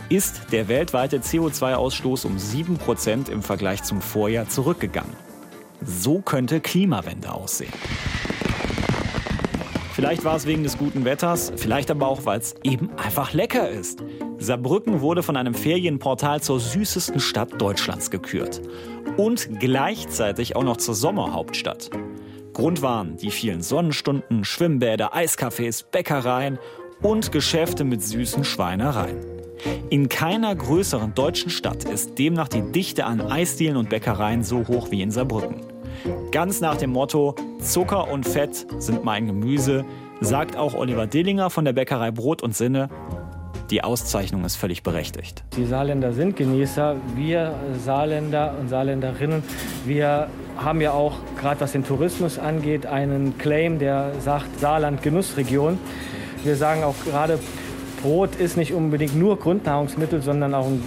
ist 0.08 0.52
der 0.52 0.68
weltweite 0.68 1.18
CO2-Ausstoß 1.18 2.26
um 2.26 2.36
7% 2.36 3.30
im 3.30 3.42
Vergleich 3.42 3.82
zum 3.82 4.02
Vorjahr 4.02 4.48
zurückgegangen. 4.48 5.16
So 5.84 6.20
könnte 6.20 6.60
Klimawende 6.60 7.32
aussehen. 7.32 7.72
Vielleicht 9.94 10.24
war 10.24 10.36
es 10.36 10.46
wegen 10.46 10.62
des 10.62 10.78
guten 10.78 11.04
Wetters, 11.04 11.52
vielleicht 11.56 11.90
aber 11.90 12.08
auch, 12.08 12.24
weil 12.24 12.40
es 12.40 12.54
eben 12.62 12.90
einfach 12.96 13.34
lecker 13.34 13.68
ist. 13.68 14.02
Saarbrücken 14.38 15.02
wurde 15.02 15.22
von 15.22 15.36
einem 15.36 15.54
Ferienportal 15.54 16.40
zur 16.40 16.60
süßesten 16.60 17.20
Stadt 17.20 17.60
Deutschlands 17.60 18.10
gekürt. 18.10 18.62
und 19.16 19.60
gleichzeitig 19.60 20.56
auch 20.56 20.64
noch 20.64 20.78
zur 20.78 20.94
Sommerhauptstadt. 20.94 21.90
Grund 22.54 22.80
waren 22.80 23.16
die 23.16 23.30
vielen 23.30 23.60
Sonnenstunden, 23.62 24.44
Schwimmbäder, 24.44 25.14
Eiscafés, 25.14 25.84
Bäckereien 25.90 26.58
und 27.02 27.32
Geschäfte 27.32 27.84
mit 27.84 28.02
süßen 28.02 28.44
Schweinereien. 28.44 29.18
In 29.90 30.08
keiner 30.08 30.54
größeren 30.54 31.14
deutschen 31.14 31.50
Stadt 31.50 31.84
ist 31.84 32.18
demnach 32.18 32.48
die 32.48 32.62
Dichte 32.62 33.04
an 33.04 33.20
Eisdielen 33.20 33.76
und 33.76 33.90
Bäckereien 33.90 34.42
so 34.42 34.66
hoch 34.66 34.90
wie 34.90 35.02
in 35.02 35.10
Saarbrücken. 35.10 35.71
Ganz 36.30 36.60
nach 36.60 36.76
dem 36.76 36.90
Motto 36.90 37.34
Zucker 37.60 38.10
und 38.10 38.26
Fett 38.26 38.66
sind 38.78 39.04
mein 39.04 39.26
Gemüse, 39.26 39.84
sagt 40.20 40.56
auch 40.56 40.74
Oliver 40.74 41.06
Dillinger 41.06 41.50
von 41.50 41.64
der 41.64 41.72
Bäckerei 41.72 42.10
Brot 42.10 42.42
und 42.42 42.56
Sinne. 42.56 42.88
Die 43.70 43.84
Auszeichnung 43.84 44.44
ist 44.44 44.56
völlig 44.56 44.82
berechtigt. 44.82 45.44
Die 45.56 45.64
Saarländer 45.64 46.12
sind 46.12 46.36
Genießer. 46.36 46.96
Wir 47.16 47.54
Saarländer 47.84 48.54
und 48.60 48.68
Saarländerinnen, 48.68 49.42
wir 49.86 50.28
haben 50.56 50.80
ja 50.80 50.92
auch, 50.92 51.14
gerade 51.40 51.60
was 51.60 51.72
den 51.72 51.84
Tourismus 51.84 52.38
angeht, 52.38 52.84
einen 52.84 53.38
Claim, 53.38 53.78
der 53.78 54.12
sagt 54.20 54.60
Saarland 54.60 55.02
Genussregion. 55.02 55.78
Wir 56.44 56.56
sagen 56.56 56.84
auch 56.84 56.96
gerade, 57.06 57.38
Brot 58.02 58.36
ist 58.36 58.56
nicht 58.56 58.74
unbedingt 58.74 59.16
nur 59.16 59.38
Grundnahrungsmittel, 59.38 60.20
sondern 60.22 60.54
auch 60.54 60.66
ein, 60.66 60.82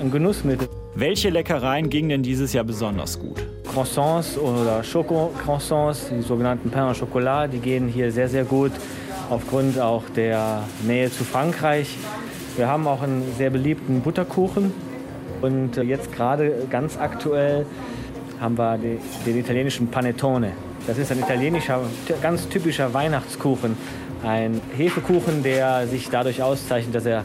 ein 0.00 0.10
Genussmittel. 0.10 0.68
Welche 0.94 1.30
Leckereien 1.30 1.88
gingen 1.88 2.08
denn 2.08 2.22
dieses 2.22 2.52
Jahr 2.52 2.64
besonders 2.64 3.18
gut? 3.18 3.42
Croissants 3.76 4.38
oder 4.38 4.82
Schoko-Croissants, 4.82 6.08
die 6.08 6.22
sogenannten 6.22 6.70
Pain 6.70 6.84
au 6.84 6.94
Chocolat, 6.94 7.52
die 7.52 7.58
gehen 7.58 7.88
hier 7.88 8.10
sehr, 8.10 8.26
sehr 8.26 8.44
gut 8.44 8.72
aufgrund 9.28 9.78
auch 9.78 10.04
der 10.16 10.62
Nähe 10.86 11.12
zu 11.12 11.24
Frankreich. 11.24 11.94
Wir 12.56 12.68
haben 12.68 12.86
auch 12.86 13.02
einen 13.02 13.34
sehr 13.36 13.50
beliebten 13.50 14.00
Butterkuchen 14.00 14.72
und 15.42 15.76
jetzt 15.76 16.10
gerade 16.10 16.66
ganz 16.70 16.96
aktuell 16.96 17.66
haben 18.40 18.56
wir 18.56 18.78
den, 18.78 19.38
italienischen 19.38 19.88
Panettone. 19.88 20.52
Das 20.86 20.96
ist 20.96 21.12
ein 21.12 21.18
italienischer, 21.18 21.82
ganz 22.22 22.48
typischer 22.48 22.94
Weihnachtskuchen. 22.94 23.76
Ein 24.22 24.58
Hefekuchen, 24.74 25.42
der 25.42 25.86
sich 25.86 26.08
dadurch 26.08 26.42
auszeichnet, 26.42 26.94
dass 26.94 27.04
er 27.04 27.24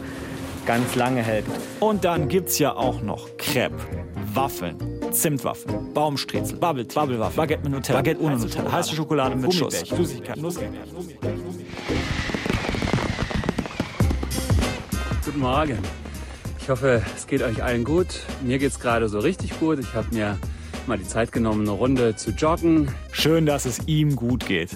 ganz 0.66 0.96
lange 0.96 1.22
hält. 1.22 1.46
Und 1.80 2.04
dann 2.04 2.28
gibt's 2.28 2.58
ja 2.58 2.76
auch 2.76 3.00
noch 3.00 3.38
Crepe, 3.38 3.76
Waffeln, 4.34 4.76
Zimtwaffeln, 5.10 5.92
Baumstriezel, 5.92 6.56
Bubble, 6.56 6.84
Bubblewaffen, 6.84 7.36
Baguette 7.36 7.62
mit 7.64 7.72
Nutella, 7.72 7.98
Baguette 7.98 8.22
ohne 8.22 8.38
Nutella, 8.38 8.72
heiße 8.72 8.94
Schokolade 8.94 9.36
mit 9.36 9.52
Schuss, 9.52 9.80
Süßigkeiten, 9.80 10.42
Guten 15.24 15.38
Morgen. 15.38 15.78
Ich 16.58 16.68
hoffe, 16.68 17.02
es 17.14 17.26
geht 17.26 17.42
euch 17.42 17.62
allen 17.62 17.84
gut. 17.84 18.20
Mir 18.42 18.58
geht's 18.58 18.78
gerade 18.80 19.08
so 19.08 19.18
richtig 19.18 19.58
gut. 19.60 19.78
Ich 19.78 19.92
habe 19.94 20.06
mir 20.14 20.38
mal 20.86 20.96
die 20.96 21.06
Zeit 21.06 21.32
genommen, 21.32 21.62
eine 21.62 21.72
Runde 21.72 22.16
zu 22.16 22.30
joggen. 22.30 22.90
Schön, 23.12 23.46
dass 23.46 23.66
es 23.66 23.86
ihm 23.86 24.16
gut 24.16 24.46
geht. 24.46 24.70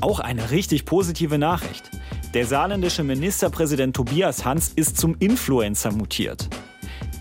Auch 0.00 0.20
eine 0.20 0.50
richtig 0.50 0.84
positive 0.84 1.38
Nachricht. 1.38 1.90
Der 2.34 2.46
saarländische 2.46 3.04
Ministerpräsident 3.04 3.96
Tobias 3.96 4.44
Hans 4.44 4.72
ist 4.74 4.98
zum 4.98 5.16
Influencer 5.18 5.92
mutiert. 5.92 6.48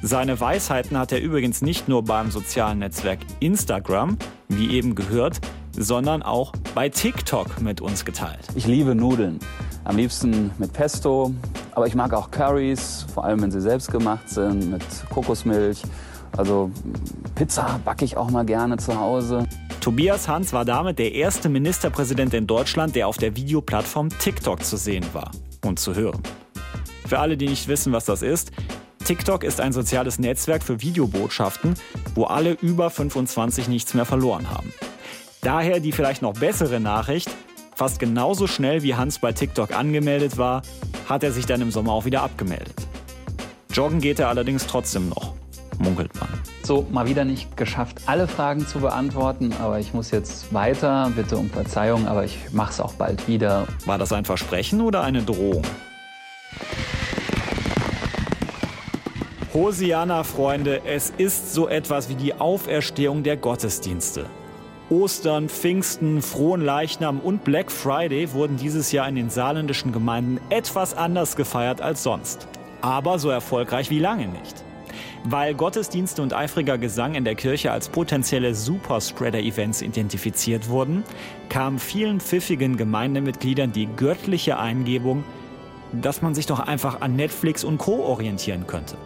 Seine 0.07 0.39
Weisheiten 0.39 0.97
hat 0.97 1.11
er 1.11 1.21
übrigens 1.21 1.61
nicht 1.61 1.89
nur 1.89 2.01
beim 2.01 2.31
sozialen 2.31 2.79
Netzwerk 2.79 3.19
Instagram, 3.41 4.17
wie 4.47 4.71
eben 4.71 4.95
gehört, 4.95 5.41
sondern 5.77 6.23
auch 6.23 6.53
bei 6.73 6.87
TikTok 6.87 7.59
mit 7.59 7.81
uns 7.81 8.05
geteilt. 8.05 8.47
Ich 8.55 8.65
liebe 8.65 8.95
Nudeln. 8.95 9.37
Am 9.83 9.97
liebsten 9.97 10.51
mit 10.59 10.71
Pesto, 10.71 11.33
aber 11.75 11.87
ich 11.87 11.93
mag 11.93 12.13
auch 12.13 12.31
Curries, 12.31 13.05
vor 13.13 13.25
allem 13.25 13.41
wenn 13.41 13.51
sie 13.51 13.59
selbst 13.59 13.91
gemacht 13.91 14.29
sind, 14.29 14.71
mit 14.71 14.81
Kokosmilch. 15.09 15.81
Also 16.37 16.71
Pizza 17.35 17.77
backe 17.83 18.05
ich 18.05 18.15
auch 18.15 18.31
mal 18.31 18.45
gerne 18.45 18.77
zu 18.77 18.97
Hause. 18.97 19.45
Tobias 19.81 20.29
Hans 20.29 20.53
war 20.53 20.63
damit 20.63 20.99
der 20.99 21.15
erste 21.15 21.49
Ministerpräsident 21.49 22.33
in 22.33 22.47
Deutschland, 22.47 22.95
der 22.95 23.09
auf 23.09 23.17
der 23.17 23.35
Videoplattform 23.35 24.07
TikTok 24.17 24.63
zu 24.63 24.77
sehen 24.77 25.05
war 25.11 25.31
und 25.65 25.79
zu 25.79 25.95
hören. 25.95 26.23
Für 27.05 27.19
alle, 27.19 27.35
die 27.35 27.49
nicht 27.49 27.67
wissen, 27.67 27.91
was 27.91 28.05
das 28.05 28.21
ist, 28.21 28.51
TikTok 29.07 29.45
ist 29.45 29.61
ein 29.61 29.71
soziales 29.71 30.19
Netzwerk 30.19 30.61
für 30.61 30.81
Videobotschaften, 30.81 31.75
wo 32.13 32.25
alle 32.25 32.57
über 32.61 32.89
25 32.89 33.69
nichts 33.69 33.93
mehr 33.93 34.03
verloren 34.03 34.49
haben. 34.49 34.73
Daher 35.39 35.79
die 35.79 35.93
vielleicht 35.93 36.21
noch 36.21 36.33
bessere 36.33 36.81
Nachricht, 36.81 37.29
fast 37.73 37.99
genauso 37.99 38.47
schnell 38.47 38.83
wie 38.83 38.95
Hans 38.95 39.19
bei 39.19 39.31
TikTok 39.31 39.71
angemeldet 39.73 40.37
war, 40.37 40.61
hat 41.07 41.23
er 41.23 41.31
sich 41.31 41.45
dann 41.45 41.61
im 41.61 41.71
Sommer 41.71 41.93
auch 41.93 42.03
wieder 42.03 42.21
abgemeldet. 42.21 42.75
Joggen 43.71 44.01
geht 44.01 44.19
er 44.19 44.27
allerdings 44.27 44.67
trotzdem 44.67 45.07
noch, 45.07 45.35
munkelt 45.79 46.13
man. 46.19 46.27
So, 46.63 46.85
mal 46.91 47.07
wieder 47.07 47.23
nicht 47.23 47.55
geschafft, 47.55 48.01
alle 48.07 48.27
Fragen 48.27 48.67
zu 48.67 48.81
beantworten, 48.81 49.53
aber 49.61 49.79
ich 49.79 49.93
muss 49.93 50.11
jetzt 50.11 50.53
weiter. 50.53 51.13
Bitte 51.15 51.37
um 51.37 51.49
Verzeihung, 51.49 52.09
aber 52.09 52.25
ich 52.25 52.39
mache 52.51 52.71
es 52.71 52.81
auch 52.81 52.95
bald 52.95 53.25
wieder. 53.29 53.67
War 53.85 53.97
das 53.97 54.11
ein 54.11 54.25
Versprechen 54.25 54.81
oder 54.81 55.01
eine 55.03 55.23
Drohung? 55.23 55.63
Hosiana, 59.57 60.23
Freunde, 60.23 60.81
es 60.85 61.11
ist 61.17 61.51
so 61.51 61.67
etwas 61.67 62.09
wie 62.09 62.15
die 62.15 62.35
Auferstehung 62.35 63.23
der 63.23 63.37
Gottesdienste. 63.37 64.27
Ostern, 64.91 65.49
Pfingsten, 65.49 66.21
Frohen 66.21 66.61
Leichnam 66.61 67.19
und 67.19 67.43
Black 67.43 67.71
Friday 67.71 68.31
wurden 68.33 68.57
dieses 68.57 68.91
Jahr 68.91 69.09
in 69.09 69.15
den 69.15 69.31
saarländischen 69.31 69.91
Gemeinden 69.91 70.39
etwas 70.51 70.95
anders 70.95 71.35
gefeiert 71.35 71.81
als 71.81 72.03
sonst. 72.03 72.47
Aber 72.81 73.17
so 73.17 73.31
erfolgreich 73.31 73.89
wie 73.89 73.97
lange 73.97 74.27
nicht. 74.27 74.63
Weil 75.23 75.55
Gottesdienste 75.55 76.21
und 76.21 76.35
eifriger 76.35 76.77
Gesang 76.77 77.15
in 77.15 77.25
der 77.25 77.33
Kirche 77.33 77.71
als 77.71 77.89
potenzielle 77.89 78.53
Superspreader-Events 78.53 79.81
identifiziert 79.81 80.69
wurden, 80.69 81.03
kam 81.49 81.79
vielen 81.79 82.19
pfiffigen 82.19 82.77
Gemeindemitgliedern 82.77 83.71
die 83.71 83.87
göttliche 83.87 84.59
Eingebung, 84.59 85.23
dass 85.93 86.21
man 86.21 86.35
sich 86.35 86.45
doch 86.45 86.59
einfach 86.59 87.01
an 87.01 87.15
Netflix 87.15 87.63
und 87.63 87.79
Co. 87.79 88.03
orientieren 88.03 88.67
könnte. 88.67 88.97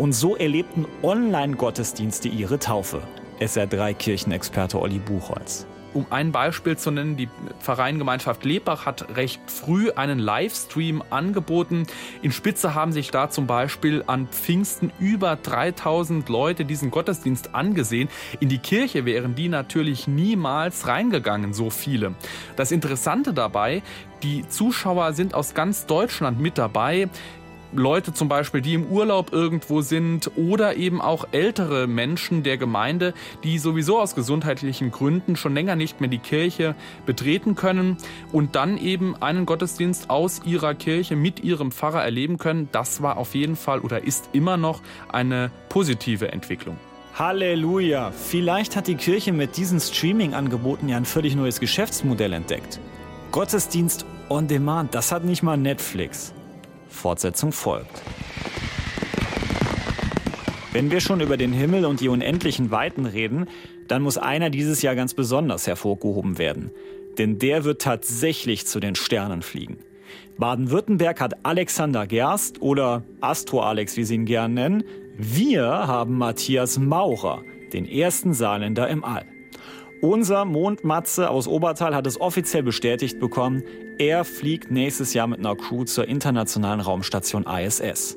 Und 0.00 0.14
so 0.14 0.34
erlebten 0.34 0.86
Online-Gottesdienste 1.02 2.28
ihre 2.28 2.58
Taufe. 2.58 3.02
SR3-Kirchenexperte 3.38 4.80
Olli 4.80 4.98
Buchholz. 4.98 5.66
Um 5.92 6.06
ein 6.08 6.32
Beispiel 6.32 6.78
zu 6.78 6.90
nennen, 6.90 7.18
die 7.18 7.28
Vereingemeinschaft 7.58 8.46
Lebach 8.46 8.86
hat 8.86 9.14
recht 9.16 9.42
früh 9.46 9.90
einen 9.90 10.18
Livestream 10.18 11.02
angeboten. 11.10 11.86
In 12.22 12.32
Spitze 12.32 12.74
haben 12.74 12.92
sich 12.92 13.10
da 13.10 13.28
zum 13.28 13.46
Beispiel 13.46 14.02
an 14.06 14.26
Pfingsten 14.28 14.90
über 15.00 15.36
3000 15.36 16.30
Leute 16.30 16.64
diesen 16.64 16.90
Gottesdienst 16.90 17.54
angesehen. 17.54 18.08
In 18.38 18.48
die 18.48 18.58
Kirche 18.58 19.04
wären 19.04 19.34
die 19.34 19.50
natürlich 19.50 20.08
niemals 20.08 20.86
reingegangen, 20.86 21.52
so 21.52 21.68
viele. 21.68 22.14
Das 22.56 22.72
Interessante 22.72 23.34
dabei, 23.34 23.82
die 24.22 24.48
Zuschauer 24.48 25.12
sind 25.12 25.34
aus 25.34 25.54
ganz 25.54 25.86
Deutschland 25.86 26.40
mit 26.40 26.56
dabei. 26.56 27.08
Leute 27.72 28.12
zum 28.12 28.28
Beispiel, 28.28 28.60
die 28.60 28.74
im 28.74 28.86
Urlaub 28.86 29.32
irgendwo 29.32 29.80
sind 29.80 30.30
oder 30.36 30.76
eben 30.76 31.00
auch 31.00 31.26
ältere 31.32 31.86
Menschen 31.86 32.42
der 32.42 32.56
Gemeinde, 32.56 33.14
die 33.44 33.58
sowieso 33.58 34.00
aus 34.00 34.14
gesundheitlichen 34.14 34.90
Gründen 34.90 35.36
schon 35.36 35.54
länger 35.54 35.76
nicht 35.76 36.00
mehr 36.00 36.10
die 36.10 36.18
Kirche 36.18 36.74
betreten 37.06 37.54
können 37.54 37.96
und 38.32 38.56
dann 38.56 38.76
eben 38.76 39.14
einen 39.22 39.46
Gottesdienst 39.46 40.10
aus 40.10 40.42
ihrer 40.44 40.74
Kirche 40.74 41.16
mit 41.16 41.44
ihrem 41.44 41.70
Pfarrer 41.70 42.02
erleben 42.02 42.38
können. 42.38 42.68
Das 42.72 43.02
war 43.02 43.16
auf 43.16 43.34
jeden 43.34 43.56
Fall 43.56 43.80
oder 43.80 44.04
ist 44.04 44.30
immer 44.32 44.56
noch 44.56 44.82
eine 45.08 45.50
positive 45.68 46.32
Entwicklung. 46.32 46.76
Halleluja! 47.14 48.12
Vielleicht 48.12 48.76
hat 48.76 48.86
die 48.86 48.94
Kirche 48.94 49.32
mit 49.32 49.56
diesen 49.56 49.78
Streaming-Angeboten 49.78 50.88
ja 50.88 50.96
ein 50.96 51.04
völlig 51.04 51.36
neues 51.36 51.60
Geschäftsmodell 51.60 52.32
entdeckt. 52.32 52.80
Gottesdienst 53.30 54.06
on 54.28 54.48
Demand, 54.48 54.94
das 54.94 55.12
hat 55.12 55.24
nicht 55.24 55.42
mal 55.42 55.56
Netflix. 55.56 56.32
Fortsetzung 56.90 57.52
folgt. 57.52 58.02
Wenn 60.72 60.90
wir 60.90 61.00
schon 61.00 61.20
über 61.20 61.36
den 61.36 61.52
Himmel 61.52 61.84
und 61.84 62.00
die 62.00 62.08
unendlichen 62.08 62.70
Weiten 62.70 63.06
reden, 63.06 63.48
dann 63.88 64.02
muss 64.02 64.18
einer 64.18 64.50
dieses 64.50 64.82
Jahr 64.82 64.94
ganz 64.94 65.14
besonders 65.14 65.66
hervorgehoben 65.66 66.38
werden. 66.38 66.70
Denn 67.18 67.38
der 67.38 67.64
wird 67.64 67.82
tatsächlich 67.82 68.66
zu 68.66 68.78
den 68.78 68.94
Sternen 68.94 69.42
fliegen. 69.42 69.78
Baden-Württemberg 70.38 71.20
hat 71.20 71.44
Alexander 71.44 72.06
Gerst 72.06 72.62
oder 72.62 73.02
Astro 73.20 73.62
Alex, 73.62 73.96
wie 73.96 74.04
sie 74.04 74.14
ihn 74.14 74.26
gern 74.26 74.54
nennen. 74.54 74.84
Wir 75.16 75.66
haben 75.66 76.16
Matthias 76.16 76.78
Maurer, 76.78 77.42
den 77.72 77.84
ersten 77.84 78.32
Saarländer 78.32 78.88
im 78.88 79.04
All. 79.04 79.24
Unser 80.00 80.46
Mondmatze 80.46 81.28
aus 81.28 81.46
Obertal 81.46 81.94
hat 81.94 82.06
es 82.06 82.18
offiziell 82.18 82.62
bestätigt 82.62 83.20
bekommen, 83.20 83.62
er 83.98 84.24
fliegt 84.24 84.70
nächstes 84.70 85.12
Jahr 85.12 85.26
mit 85.26 85.40
einer 85.40 85.54
Crew 85.56 85.84
zur 85.84 86.08
internationalen 86.08 86.80
Raumstation 86.80 87.44
ISS. 87.44 88.16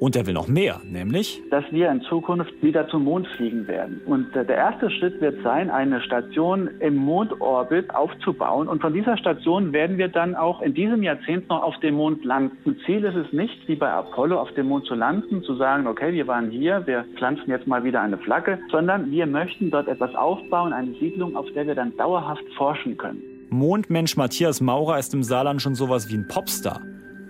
Und 0.00 0.16
er 0.16 0.26
will 0.26 0.34
noch 0.34 0.48
mehr, 0.48 0.80
nämlich, 0.84 1.40
dass 1.50 1.64
wir 1.70 1.90
in 1.90 2.02
Zukunft 2.02 2.52
wieder 2.62 2.88
zum 2.88 3.04
Mond 3.04 3.26
fliegen 3.28 3.66
werden. 3.68 4.00
Und 4.06 4.34
äh, 4.36 4.44
der 4.44 4.56
erste 4.56 4.90
Schritt 4.90 5.20
wird 5.20 5.42
sein, 5.42 5.70
eine 5.70 6.00
Station 6.02 6.68
im 6.80 6.96
Mondorbit 6.96 7.94
aufzubauen. 7.94 8.68
Und 8.68 8.80
von 8.80 8.92
dieser 8.92 9.16
Station 9.16 9.72
werden 9.72 9.96
wir 9.96 10.08
dann 10.08 10.34
auch 10.34 10.60
in 10.62 10.74
diesem 10.74 11.02
Jahrzehnt 11.02 11.48
noch 11.48 11.62
auf 11.62 11.78
dem 11.80 11.94
Mond 11.94 12.24
landen. 12.24 12.76
Ziel 12.84 13.04
ist 13.04 13.14
es 13.14 13.32
nicht, 13.32 13.66
wie 13.68 13.76
bei 13.76 13.90
Apollo 13.90 14.40
auf 14.40 14.52
dem 14.54 14.66
Mond 14.66 14.86
zu 14.86 14.94
landen, 14.94 15.42
zu 15.42 15.54
sagen, 15.54 15.86
okay, 15.86 16.12
wir 16.12 16.26
waren 16.26 16.50
hier, 16.50 16.86
wir 16.86 17.04
pflanzen 17.16 17.48
jetzt 17.48 17.66
mal 17.66 17.84
wieder 17.84 18.00
eine 18.00 18.18
Flagge, 18.18 18.58
sondern 18.70 19.10
wir 19.10 19.26
möchten 19.26 19.70
dort 19.70 19.88
etwas 19.88 20.14
aufbauen, 20.14 20.72
eine 20.72 20.92
Siedlung, 20.94 21.36
auf 21.36 21.46
der 21.54 21.66
wir 21.66 21.74
dann 21.74 21.96
dauerhaft 21.96 22.44
forschen 22.56 22.96
können. 22.96 23.22
Mondmensch 23.50 24.16
Matthias 24.16 24.60
Maurer 24.60 24.98
ist 24.98 25.14
im 25.14 25.22
Saarland 25.22 25.62
schon 25.62 25.74
sowas 25.74 26.10
wie 26.10 26.16
ein 26.16 26.26
Popstar. 26.26 26.80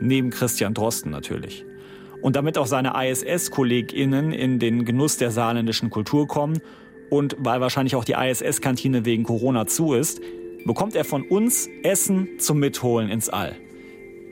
Neben 0.01 0.31
Christian 0.31 0.75
Drosten 0.75 1.11
natürlich. 1.11 1.65
Und 2.25 2.37
damit 2.37 2.57
auch 2.57 2.67
seine 2.67 2.95
ISS-KollegInnen 2.97 4.33
in 4.33 4.59
den 4.59 4.87
Genuss 4.87 5.19
der 5.19 5.31
saarländischen 5.31 5.91
Kultur 5.91 6.27
kommen 6.27 6.59
und 7.11 7.37
weil 7.39 7.61
wahrscheinlich 7.61 7.97
auch 7.97 8.05
die 8.05 8.15
ISS-Kantine 8.15 9.05
wegen 9.05 9.25
Corona 9.25 9.67
zu 9.67 9.93
ist, 9.93 10.23
bekommt 10.65 10.95
er 10.95 11.05
von 11.05 11.21
uns 11.21 11.69
Essen 11.83 12.39
zum 12.39 12.61
Mitholen 12.61 13.11
ins 13.11 13.29
All. 13.29 13.55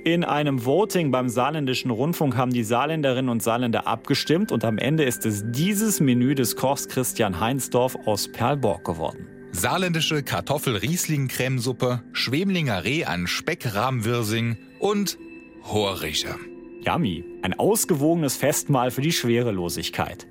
In 0.05 0.25
einem 0.25 0.65
Voting 0.65 1.11
beim 1.11 1.29
saarländischen 1.29 1.91
Rundfunk 1.91 2.35
haben 2.35 2.55
die 2.55 2.65
Saarländerinnen 2.65 3.29
und 3.29 3.43
Saarländer 3.43 3.87
abgestimmt 3.87 4.53
und 4.53 4.65
am 4.65 4.79
Ende 4.79 5.05
ist 5.05 5.27
es 5.27 5.45
dieses 5.51 6.01
Menü 6.01 6.35
des 6.35 6.57
Kochs 6.57 6.89
Christian 6.89 7.41
Heinsdorf 7.41 7.95
aus 8.07 8.27
Perlborg 8.33 8.87
geworden. 8.87 9.29
Saarländische 9.51 10.23
Kartoffel-Riesling-Cremesuppe, 10.23 12.01
Schwemlinger 12.15 12.85
Reh 12.85 13.05
an 13.05 13.27
Speckrahmwirsing 13.27 14.57
und 14.79 15.19
Horricher. 15.63 16.37
Yummy. 16.85 17.25
Ein 17.43 17.59
ausgewogenes 17.59 18.37
Festmahl 18.37 18.91
für 18.91 19.03
die 19.03 19.13
Schwerelosigkeit. 19.13 20.27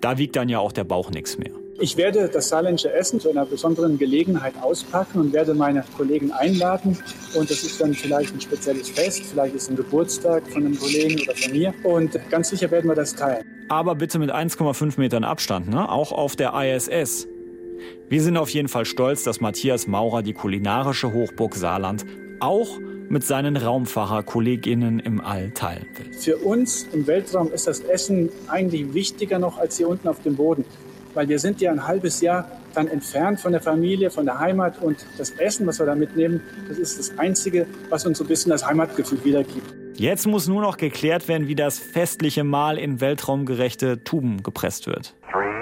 Da 0.00 0.18
wiegt 0.18 0.36
dann 0.36 0.48
ja 0.48 0.58
auch 0.58 0.72
der 0.72 0.84
Bauch 0.84 1.10
nichts 1.10 1.38
mehr. 1.38 1.52
Ich 1.78 1.96
werde 1.98 2.28
das 2.28 2.48
saarländische 2.48 2.90
Essen 2.92 3.20
zu 3.20 3.28
einer 3.28 3.44
besonderen 3.44 3.98
Gelegenheit 3.98 4.54
auspacken 4.62 5.20
und 5.20 5.32
werde 5.34 5.52
meine 5.52 5.84
Kollegen 5.96 6.32
einladen. 6.32 6.98
Und 7.34 7.50
das 7.50 7.62
ist 7.62 7.80
dann 7.80 7.92
vielleicht 7.92 8.34
ein 8.34 8.40
spezielles 8.40 8.88
Fest, 8.88 9.24
vielleicht 9.24 9.54
ist 9.54 9.68
ein 9.70 9.76
Geburtstag 9.76 10.48
von 10.48 10.64
einem 10.64 10.78
Kollegen 10.78 11.20
oder 11.20 11.36
von 11.36 11.52
mir. 11.52 11.74
Und 11.84 12.18
ganz 12.30 12.48
sicher 12.48 12.70
werden 12.70 12.88
wir 12.88 12.94
das 12.94 13.14
teilen. 13.14 13.44
Aber 13.68 13.94
bitte 13.94 14.18
mit 14.18 14.32
1,5 14.32 14.98
Metern 14.98 15.24
Abstand, 15.24 15.68
ne? 15.68 15.90
auch 15.90 16.12
auf 16.12 16.34
der 16.34 16.54
ISS. 16.54 17.28
Wir 18.08 18.22
sind 18.22 18.38
auf 18.38 18.48
jeden 18.50 18.68
Fall 18.68 18.86
stolz, 18.86 19.22
dass 19.24 19.40
Matthias 19.40 19.86
Maurer 19.86 20.22
die 20.22 20.32
kulinarische 20.32 21.12
Hochburg 21.12 21.54
Saarland 21.54 22.06
auch 22.40 22.78
mit 23.08 23.24
seinen 23.24 23.56
Raumfahrerkolleginnen 23.56 25.00
im 25.00 25.20
All 25.20 25.50
teilen 25.50 25.86
will. 25.96 26.12
Für 26.12 26.36
uns 26.36 26.86
im 26.92 27.06
Weltraum 27.06 27.52
ist 27.52 27.66
das 27.66 27.80
Essen 27.80 28.30
eigentlich 28.48 28.94
wichtiger 28.94 29.38
noch 29.38 29.58
als 29.58 29.76
hier 29.76 29.88
unten 29.88 30.08
auf 30.08 30.22
dem 30.22 30.36
Boden. 30.36 30.64
Weil 31.14 31.28
wir 31.28 31.38
sind 31.38 31.60
ja 31.60 31.72
ein 31.72 31.86
halbes 31.86 32.20
Jahr 32.20 32.50
dann 32.74 32.88
entfernt 32.88 33.40
von 33.40 33.52
der 33.52 33.62
Familie, 33.62 34.10
von 34.10 34.26
der 34.26 34.38
Heimat 34.38 34.82
und 34.82 35.06
das 35.16 35.30
Essen, 35.30 35.66
was 35.66 35.78
wir 35.78 35.86
da 35.86 35.94
mitnehmen, 35.94 36.42
das 36.68 36.78
ist 36.78 36.98
das 36.98 37.18
Einzige, 37.18 37.66
was 37.88 38.04
uns 38.04 38.18
so 38.18 38.24
ein 38.24 38.28
bisschen 38.28 38.50
das 38.50 38.66
Heimatgefühl 38.66 39.24
wiedergibt. 39.24 39.74
Jetzt 39.94 40.26
muss 40.26 40.46
nur 40.46 40.60
noch 40.60 40.76
geklärt 40.76 41.26
werden, 41.26 41.48
wie 41.48 41.54
das 41.54 41.78
festliche 41.78 42.44
Mahl 42.44 42.76
in 42.76 43.00
weltraumgerechte 43.00 44.04
Tuben 44.04 44.42
gepresst 44.42 44.86
wird. 44.86 45.14
Three, 45.32 45.55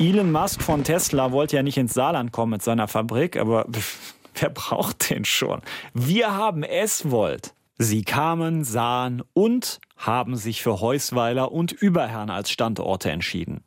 Elon 0.00 0.30
Musk 0.30 0.62
von 0.62 0.84
Tesla 0.84 1.32
wollte 1.32 1.56
ja 1.56 1.64
nicht 1.64 1.76
ins 1.76 1.92
Saarland 1.92 2.30
kommen 2.30 2.52
mit 2.52 2.62
seiner 2.62 2.86
Fabrik, 2.86 3.36
aber 3.36 3.66
wer 4.36 4.50
braucht 4.50 5.10
den 5.10 5.24
schon? 5.24 5.60
Wir 5.92 6.36
haben 6.36 6.62
es 6.62 7.10
wollt. 7.10 7.52
Sie 7.78 8.02
kamen, 8.02 8.62
sahen 8.62 9.24
und 9.32 9.80
haben 9.96 10.36
sich 10.36 10.62
für 10.62 10.80
Heusweiler 10.80 11.50
und 11.50 11.72
Überherrn 11.72 12.30
als 12.30 12.50
Standorte 12.50 13.10
entschieden. 13.10 13.64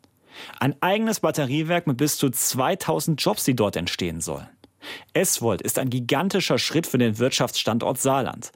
Ein 0.58 0.82
eigenes 0.82 1.20
Batteriewerk 1.20 1.86
mit 1.86 1.98
bis 1.98 2.18
zu 2.18 2.30
2000 2.30 3.22
Jobs, 3.22 3.44
die 3.44 3.56
dort 3.56 3.76
entstehen 3.76 4.22
sollen. 4.22 4.48
Eswold 5.14 5.62
ist 5.62 5.78
ein 5.80 5.90
gigantischer 5.90 6.58
Schritt 6.58 6.88
für 6.88 6.98
den 6.98 7.20
Wirtschaftsstandort 7.20 8.00
Saarland. 8.00 8.54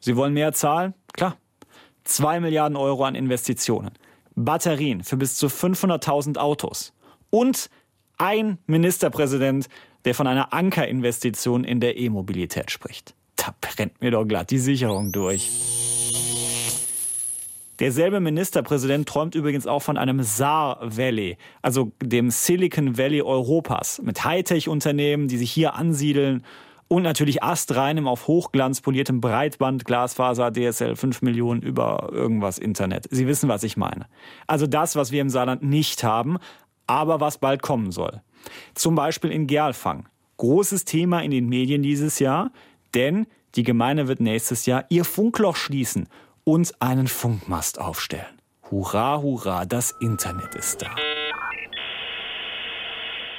Sie 0.00 0.16
wollen 0.16 0.34
mehr 0.34 0.52
zahlen? 0.52 0.92
Klar. 1.14 1.36
Zwei 2.04 2.40
Milliarden 2.40 2.76
Euro 2.76 3.04
an 3.04 3.14
Investitionen. 3.14 3.92
Batterien 4.44 5.04
für 5.04 5.16
bis 5.16 5.36
zu 5.36 5.46
500.000 5.46 6.38
Autos 6.38 6.92
und 7.30 7.70
ein 8.18 8.58
Ministerpräsident, 8.66 9.68
der 10.04 10.14
von 10.14 10.26
einer 10.26 10.52
Ankerinvestition 10.52 11.64
in 11.64 11.80
der 11.80 11.96
E-Mobilität 11.96 12.70
spricht. 12.70 13.14
Da 13.36 13.54
brennt 13.60 14.00
mir 14.00 14.10
doch 14.10 14.24
glatt 14.24 14.50
die 14.50 14.58
Sicherung 14.58 15.12
durch. 15.12 15.50
Derselbe 17.78 18.20
Ministerpräsident 18.20 19.08
träumt 19.08 19.34
übrigens 19.34 19.66
auch 19.66 19.80
von 19.80 19.96
einem 19.96 20.22
Saar 20.22 20.78
Valley, 20.82 21.38
also 21.62 21.92
dem 22.02 22.30
Silicon 22.30 22.98
Valley 22.98 23.22
Europas, 23.22 24.02
mit 24.02 24.22
Hightech-Unternehmen, 24.22 25.28
die 25.28 25.38
sich 25.38 25.50
hier 25.50 25.74
ansiedeln 25.74 26.44
und 26.90 27.04
natürlich 27.04 27.44
astreinem 27.44 28.08
auf 28.08 28.26
Hochglanz 28.26 28.80
poliertem 28.80 29.20
Breitband, 29.20 29.84
Glasfaser, 29.84 30.50
DSL 30.50 30.96
5 30.96 31.22
Millionen 31.22 31.62
über 31.62 32.08
irgendwas 32.10 32.58
Internet. 32.58 33.06
Sie 33.10 33.28
wissen, 33.28 33.48
was 33.48 33.62
ich 33.62 33.76
meine. 33.76 34.06
Also 34.48 34.66
das, 34.66 34.96
was 34.96 35.12
wir 35.12 35.20
im 35.20 35.30
Saarland 35.30 35.62
nicht 35.62 36.02
haben, 36.02 36.38
aber 36.88 37.20
was 37.20 37.38
bald 37.38 37.62
kommen 37.62 37.92
soll. 37.92 38.22
Zum 38.74 38.96
Beispiel 38.96 39.30
in 39.30 39.46
Gerlfang. 39.46 40.08
Großes 40.38 40.84
Thema 40.84 41.20
in 41.20 41.30
den 41.30 41.48
Medien 41.48 41.82
dieses 41.82 42.18
Jahr, 42.18 42.50
denn 42.92 43.28
die 43.54 43.62
Gemeinde 43.62 44.08
wird 44.08 44.18
nächstes 44.18 44.66
Jahr 44.66 44.84
ihr 44.88 45.04
Funkloch 45.04 45.54
schließen 45.54 46.08
und 46.42 46.74
einen 46.82 47.06
Funkmast 47.06 47.80
aufstellen. 47.80 48.40
Hurra, 48.68 49.22
hurra, 49.22 49.64
das 49.64 49.92
Internet 50.00 50.56
ist 50.56 50.82
da. 50.82 50.90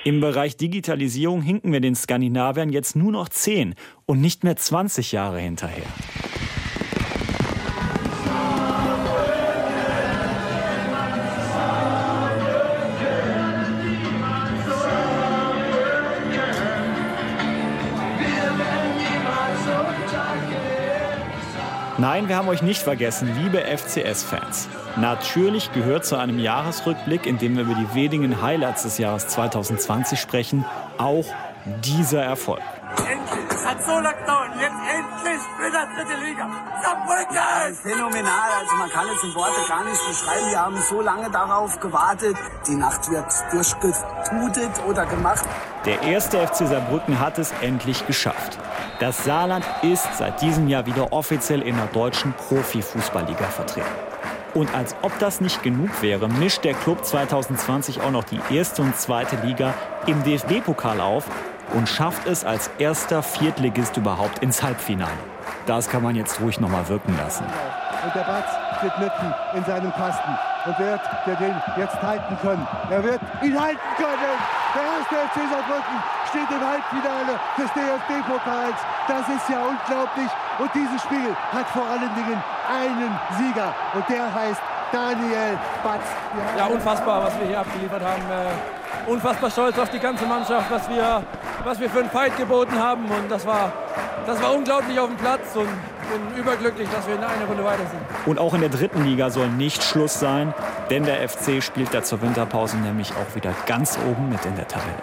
Im 0.04 0.20
Bereich 0.20 0.58
Digitalisierung 0.58 1.44
hinken 1.44 1.72
wir 1.72 1.80
den 1.80 1.96
Skandinaviern 1.96 2.72
jetzt 2.72 2.96
nur 2.96 3.12
noch 3.12 3.30
10 3.30 3.76
und 4.08 4.20
nicht 4.20 4.44
mehr 4.44 4.56
20 4.56 5.12
Jahre 5.12 5.40
hinterher. 5.40 5.86
Nein, 22.02 22.28
wir 22.28 22.36
haben 22.36 22.48
euch 22.48 22.64
nicht 22.64 22.82
vergessen, 22.82 23.30
liebe 23.44 23.60
FCS-Fans. 23.60 24.70
Natürlich 24.96 25.72
gehört 25.72 26.04
zu 26.04 26.16
einem 26.16 26.40
Jahresrückblick, 26.40 27.28
in 27.28 27.38
dem 27.38 27.56
wir 27.56 27.64
über 27.64 27.76
die 27.76 27.94
wenigen 27.94 28.42
Highlights 28.42 28.82
des 28.82 28.98
Jahres 28.98 29.28
2020 29.28 30.20
sprechen, 30.20 30.66
auch 30.98 31.26
dieser 31.84 32.24
Erfolg. 32.24 32.64
Endlich! 32.98 33.46
Es 33.52 33.66
hat 33.68 33.84
so 33.84 33.92
lange 34.00 34.18
gedauert. 34.18 34.50
Jetzt 34.60 34.74
endlich 34.74 35.42
wieder 35.60 35.88
dritte 35.96 36.26
Liga. 36.26 36.50
Saarbrücken! 36.82 37.76
Phänomenal. 37.84 38.50
Also 38.60 38.76
man 38.78 38.90
kann 38.90 39.06
es 39.16 39.24
in 39.24 39.36
Worte 39.36 39.62
gar 39.68 39.84
nicht 39.84 40.08
beschreiben. 40.08 40.50
Wir 40.50 40.60
haben 40.60 40.78
so 40.90 41.02
lange 41.02 41.30
darauf 41.30 41.80
gewartet. 41.80 42.36
Die 42.68 42.76
Nacht 42.76 43.12
wird 43.12 43.32
durchgetutet 44.32 44.84
oder 44.88 45.06
gemacht. 45.06 45.46
Der 45.86 46.02
erste 46.04 46.46
FC 46.46 46.68
Saarbrücken 46.68 47.20
hat 47.20 47.40
es 47.40 47.54
endlich 47.62 48.06
geschafft. 48.08 48.58
Das 49.00 49.24
Saarland 49.24 49.66
ist 49.82 50.08
seit 50.18 50.42
diesem 50.42 50.68
Jahr 50.68 50.86
wieder 50.86 51.12
offiziell 51.12 51.62
in 51.62 51.76
der 51.76 51.88
deutschen 51.88 52.34
Profifußballliga 52.34 53.46
vertreten. 53.46 53.88
Und 54.54 54.74
als 54.76 54.96
ob 55.02 55.18
das 55.20 55.40
nicht 55.40 55.64
genug 55.64 55.90
wäre, 56.02 56.28
mischt 56.28 56.66
der 56.66 56.74
Club 56.74 57.06
2020 57.06 58.02
auch 58.02 58.12
noch 58.12 58.26
die 58.26 58.40
erste 58.50 58.82
und 58.82 58.98
zweite 58.98 59.38
Liga 59.38 59.74
im 60.08 60.22
DFB-Pokal 60.24 61.00
auf 61.00 61.26
und 61.74 61.88
schafft 61.88 62.28
es 62.28 62.44
als 62.44 62.70
erster 62.78 63.24
Viertligist 63.24 63.96
überhaupt 63.96 64.40
ins 64.40 64.62
Halbfinale. 64.62 65.12
Das 65.68 65.90
kann 65.90 66.04
man 66.04 66.16
jetzt 66.16 66.42
ruhig 66.42 66.60
noch 66.60 66.70
mal 66.70 66.88
wirken 66.90 67.16
lassen. 67.18 67.46
Und 68.04 68.14
der 68.14 68.24
Batz 68.24 68.50
steht 68.80 69.00
mitten 69.00 69.34
in 69.56 69.64
seinem 69.64 69.92
Kasten 69.94 70.38
und 70.66 70.80
wird 70.80 71.02
der 71.26 71.36
den 71.36 71.56
jetzt 71.78 72.02
halten 72.02 72.38
können. 72.42 72.68
Er 72.90 73.04
wird 73.04 73.22
ihn 73.42 73.60
halten 73.60 73.90
können. 73.98 74.38
Der 74.76 74.84
erste 74.84 75.16
FC 75.16 75.50
Saarbrücken 75.50 75.98
steht 76.30 76.50
im 76.50 76.64
Halbfinale 76.66 77.40
des 77.58 77.70
DFB-Pokals. 77.74 78.80
Das 79.08 79.28
ist 79.28 79.50
ja 79.50 79.60
unglaublich. 79.62 80.32
Und 80.60 80.70
dieses 80.74 81.02
Spiel 81.02 81.36
hat 81.52 81.68
vor 81.70 81.86
allen 81.86 82.14
Dingen 82.16 82.42
einen 82.70 83.20
Sieger. 83.38 83.74
Und 83.94 84.08
der 84.10 84.34
heißt 84.34 84.62
Daniel 84.92 85.58
Batz. 85.84 86.06
Ja, 86.58 86.66
unfassbar, 86.66 87.24
was 87.24 87.40
wir 87.40 87.48
hier 87.48 87.60
abgeliefert 87.60 88.02
haben. 88.04 88.22
Äh, 88.30 89.10
unfassbar 89.10 89.50
stolz 89.50 89.80
auf 89.80 89.90
die 89.90 90.00
ganze 90.00 90.26
Mannschaft, 90.26 90.70
was 90.72 90.90
wir, 90.90 91.24
was 91.64 91.80
wir 91.80 91.90
für 91.90 92.00
einen 92.00 92.10
Fight 92.10 92.38
geboten 92.38 92.80
haben. 92.80 93.06
Und 93.06 93.30
das 93.30 93.46
war, 93.46 93.72
das 94.26 94.42
war 94.42 94.54
unglaublich 94.54 95.00
auf 95.00 95.08
dem 95.08 95.18
Platz. 95.18 95.56
Und 95.56 95.70
bin 96.12 96.38
überglücklich, 96.38 96.88
dass 96.90 97.08
wir 97.08 97.16
in 97.16 97.24
eine 97.24 97.46
Runde 97.46 97.64
weiter 97.64 97.86
sind. 97.90 98.02
Und 98.26 98.40
auch 98.40 98.54
in 98.54 98.62
der 98.62 98.70
dritten 98.70 99.04
Liga 99.04 99.30
soll 99.30 99.50
nicht 99.50 99.84
Schluss 99.84 100.20
sein, 100.20 100.54
denn 100.90 101.06
der 101.06 101.28
FC 101.28 101.64
spielt 101.64 101.94
da 101.94 102.04
zur 102.04 102.22
Winterpause 102.22 102.78
nämlich 102.78 103.12
auch 103.14 103.36
wieder 103.36 103.54
ganz 103.66 103.98
oben 104.10 104.30
mit 104.30 104.46
in 104.46 104.56
der 104.56 104.68
Tabelle. 104.68 105.02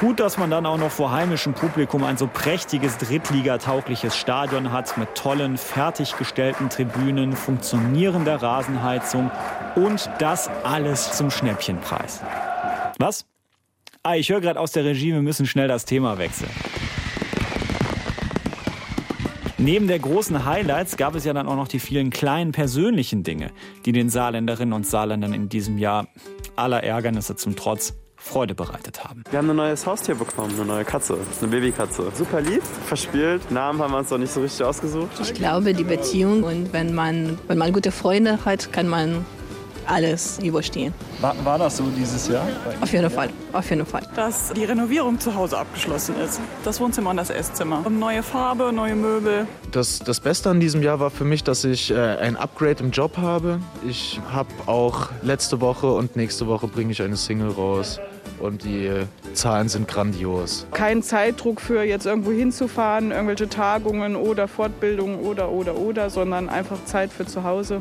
Gut, 0.00 0.20
dass 0.20 0.36
man 0.36 0.50
dann 0.50 0.66
auch 0.66 0.76
noch 0.76 0.90
vor 0.90 1.10
heimischem 1.10 1.54
Publikum 1.54 2.04
ein 2.04 2.18
so 2.18 2.28
prächtiges 2.30 2.98
Drittligataugliches 2.98 4.14
Stadion 4.14 4.70
hat 4.70 4.98
mit 4.98 5.14
tollen, 5.14 5.56
fertiggestellten 5.56 6.68
Tribünen, 6.68 7.32
funktionierender 7.32 8.42
Rasenheizung 8.42 9.30
und 9.74 10.10
das 10.18 10.50
alles 10.64 11.12
zum 11.12 11.30
Schnäppchenpreis. 11.30 12.20
Was? 12.98 13.24
Ah, 14.02 14.16
ich 14.16 14.28
höre 14.28 14.42
gerade 14.42 14.60
aus 14.60 14.72
der 14.72 14.84
Regie, 14.84 15.14
wir 15.14 15.22
müssen 15.22 15.46
schnell 15.46 15.66
das 15.66 15.86
Thema 15.86 16.18
wechseln. 16.18 16.50
Neben 19.58 19.88
der 19.88 19.98
großen 19.98 20.44
Highlights 20.44 20.98
gab 20.98 21.14
es 21.14 21.24
ja 21.24 21.32
dann 21.32 21.48
auch 21.48 21.56
noch 21.56 21.68
die 21.68 21.78
vielen 21.78 22.10
kleinen 22.10 22.52
persönlichen 22.52 23.22
Dinge, 23.22 23.52
die 23.86 23.92
den 23.92 24.10
Saarländerinnen 24.10 24.74
und 24.74 24.86
Saarländern 24.86 25.32
in 25.32 25.48
diesem 25.48 25.78
Jahr 25.78 26.08
aller 26.56 26.84
Ärgernisse 26.84 27.36
zum 27.36 27.56
Trotz 27.56 27.94
Freude 28.16 28.54
bereitet 28.54 29.04
haben. 29.04 29.24
Wir 29.30 29.38
haben 29.38 29.48
ein 29.48 29.56
neues 29.56 29.86
Haustier 29.86 30.14
bekommen, 30.14 30.52
eine 30.54 30.66
neue 30.66 30.84
Katze, 30.84 31.16
eine 31.40 31.50
Babykatze. 31.50 32.10
Super 32.14 32.42
lieb, 32.42 32.62
verspielt. 32.62 33.50
Namen 33.50 33.80
haben 33.80 33.92
wir 33.92 33.98
uns 33.98 34.10
noch 34.10 34.18
nicht 34.18 34.32
so 34.32 34.42
richtig 34.42 34.66
ausgesucht. 34.66 35.08
Ich 35.22 35.32
glaube, 35.32 35.72
die 35.72 35.84
Beziehung 35.84 36.42
und 36.42 36.74
wenn 36.74 36.94
man, 36.94 37.38
wenn 37.46 37.56
man 37.56 37.72
gute 37.72 37.92
Freunde 37.92 38.44
hat, 38.44 38.72
kann 38.72 38.88
man 38.88 39.24
alles 39.86 40.38
überstehen. 40.42 40.92
War, 41.20 41.34
war 41.44 41.58
das 41.58 41.76
so 41.76 41.84
dieses 41.96 42.28
Jahr? 42.28 42.46
Auf 42.80 42.92
jeden 42.92 43.10
Fall, 43.10 43.30
auf 43.52 43.68
jeden 43.70 43.86
Fall. 43.86 44.02
Dass 44.14 44.52
die 44.52 44.64
Renovierung 44.64 45.18
zu 45.18 45.34
Hause 45.34 45.58
abgeschlossen 45.58 46.14
ist. 46.24 46.40
Das 46.64 46.80
Wohnzimmer 46.80 47.10
und 47.10 47.16
das 47.16 47.30
Esszimmer. 47.30 47.88
Neue 47.88 48.22
Farbe, 48.22 48.72
neue 48.72 48.96
Möbel. 48.96 49.46
Das, 49.72 49.98
das 50.00 50.20
Beste 50.20 50.50
an 50.50 50.60
diesem 50.60 50.82
Jahr 50.82 51.00
war 51.00 51.10
für 51.10 51.24
mich, 51.24 51.44
dass 51.44 51.64
ich 51.64 51.90
äh, 51.90 51.96
ein 51.96 52.36
Upgrade 52.36 52.82
im 52.82 52.90
Job 52.90 53.16
habe. 53.16 53.60
Ich 53.86 54.20
habe 54.30 54.48
auch 54.66 55.08
letzte 55.22 55.60
Woche 55.60 55.92
und 55.92 56.16
nächste 56.16 56.46
Woche 56.46 56.66
bringe 56.68 56.92
ich 56.92 57.02
eine 57.02 57.16
Single 57.16 57.50
raus. 57.50 58.00
Und 58.38 58.64
die 58.64 58.86
äh, 58.86 59.06
Zahlen 59.32 59.68
sind 59.68 59.88
grandios. 59.88 60.66
Kein 60.72 61.02
Zeitdruck 61.02 61.60
für 61.60 61.82
jetzt 61.84 62.04
irgendwo 62.04 62.32
hinzufahren, 62.32 63.10
irgendwelche 63.10 63.48
Tagungen 63.48 64.14
oder 64.14 64.46
Fortbildungen 64.46 65.20
oder, 65.20 65.50
oder, 65.50 65.76
oder, 65.76 66.10
sondern 66.10 66.48
einfach 66.50 66.84
Zeit 66.84 67.10
für 67.10 67.24
zu 67.24 67.44
Hause 67.44 67.80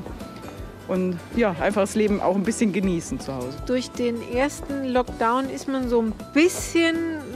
und 0.87 1.17
ja, 1.35 1.55
einfach 1.61 1.81
das 1.81 1.95
Leben 1.95 2.21
auch 2.21 2.35
ein 2.35 2.43
bisschen 2.43 2.71
genießen 2.71 3.19
zu 3.19 3.33
Hause. 3.33 3.57
Durch 3.65 3.89
den 3.91 4.21
ersten 4.31 4.85
Lockdown 4.85 5.49
ist 5.49 5.67
man 5.67 5.89
so 5.89 6.01
ein 6.01 6.13
bisschen 6.33 6.95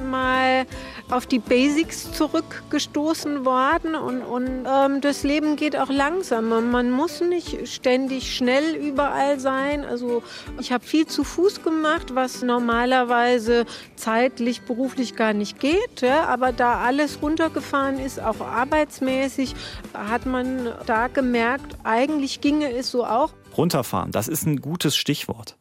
mal 0.09 0.65
auf 1.09 1.25
die 1.25 1.39
Basics 1.39 2.11
zurückgestoßen 2.11 3.45
worden 3.45 3.95
und, 3.95 4.21
und 4.21 4.65
ähm, 4.67 5.01
das 5.01 5.23
Leben 5.23 5.55
geht 5.55 5.75
auch 5.75 5.89
langsamer. 5.89 6.61
Man 6.61 6.91
muss 6.91 7.21
nicht 7.21 7.67
ständig 7.67 8.35
schnell 8.35 8.75
überall 8.75 9.39
sein. 9.39 9.83
Also 9.83 10.21
ich 10.59 10.71
habe 10.71 10.85
viel 10.85 11.07
zu 11.07 11.23
Fuß 11.23 11.63
gemacht, 11.63 12.13
was 12.13 12.43
normalerweise 12.43 13.65
zeitlich, 13.95 14.61
beruflich 14.61 15.15
gar 15.15 15.33
nicht 15.33 15.59
geht. 15.59 16.01
Ja? 16.01 16.25
Aber 16.25 16.51
da 16.51 16.79
alles 16.79 17.21
runtergefahren 17.21 17.99
ist, 17.99 18.21
auch 18.21 18.41
arbeitsmäßig, 18.41 19.55
hat 19.93 20.25
man 20.25 20.71
da 20.85 21.07
gemerkt, 21.07 21.75
eigentlich 21.83 22.41
ginge 22.41 22.71
es 22.71 22.91
so 22.91 23.05
auch. 23.05 23.31
Runterfahren, 23.59 24.13
das 24.13 24.29
ist 24.29 24.45
ein 24.45 24.61
gutes 24.61 24.95
Stichwort. 24.95 25.57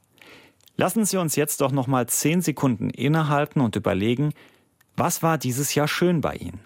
Lassen 0.77 1.05
Sie 1.05 1.17
uns 1.17 1.35
jetzt 1.35 1.61
doch 1.61 1.73
noch 1.73 1.89
mal 1.89 2.09
zehn 2.09 2.43
Sekunden 2.43 2.91
innehalten 2.91 3.61
und 3.61 3.75
überlegen, 3.75 4.35
was 4.97 5.25
war 5.25 5.37
dieses 5.37 5.75
Jahr 5.75 5.89
schön 5.89 6.21
bei 6.21 6.37
Ihnen? 6.37 6.61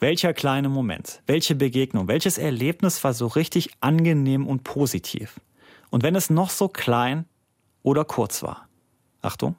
Welcher 0.00 0.34
kleine 0.34 0.68
Moment, 0.68 1.22
welche 1.26 1.54
Begegnung, 1.54 2.08
welches 2.08 2.38
Erlebnis 2.38 3.04
war 3.04 3.14
so 3.14 3.28
richtig 3.28 3.70
angenehm 3.78 4.48
und 4.48 4.64
positiv? 4.64 5.40
Und 5.90 6.02
wenn 6.02 6.16
es 6.16 6.28
noch 6.28 6.50
so 6.50 6.66
klein 6.66 7.24
oder 7.84 8.04
kurz 8.04 8.42
war. 8.42 8.66
Achtung. 9.22 9.54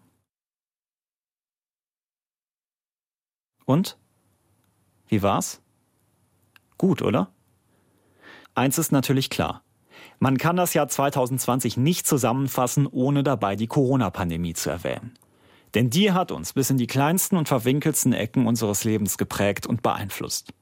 Und? 3.63 3.97
Wie 5.07 5.23
war's? 5.23 5.61
Gut, 6.77 7.01
oder? 7.01 7.31
Eins 8.53 8.77
ist 8.77 8.91
natürlich 8.91 9.29
klar. 9.29 9.63
Man 10.19 10.37
kann 10.37 10.57
das 10.57 10.73
Jahr 10.73 10.89
2020 10.89 11.77
nicht 11.77 12.05
zusammenfassen, 12.05 12.87
ohne 12.87 13.23
dabei 13.23 13.55
die 13.55 13.67
Corona-Pandemie 13.67 14.53
zu 14.53 14.69
erwähnen. 14.69 15.13
Denn 15.75 15.89
die 15.89 16.11
hat 16.11 16.31
uns 16.31 16.53
bis 16.53 16.69
in 16.69 16.77
die 16.77 16.87
kleinsten 16.87 17.37
und 17.37 17.47
verwinkelsten 17.47 18.11
Ecken 18.11 18.45
unseres 18.45 18.83
Lebens 18.83 19.17
geprägt 19.17 19.65
und 19.65 19.81
beeinflusst. 19.81 20.53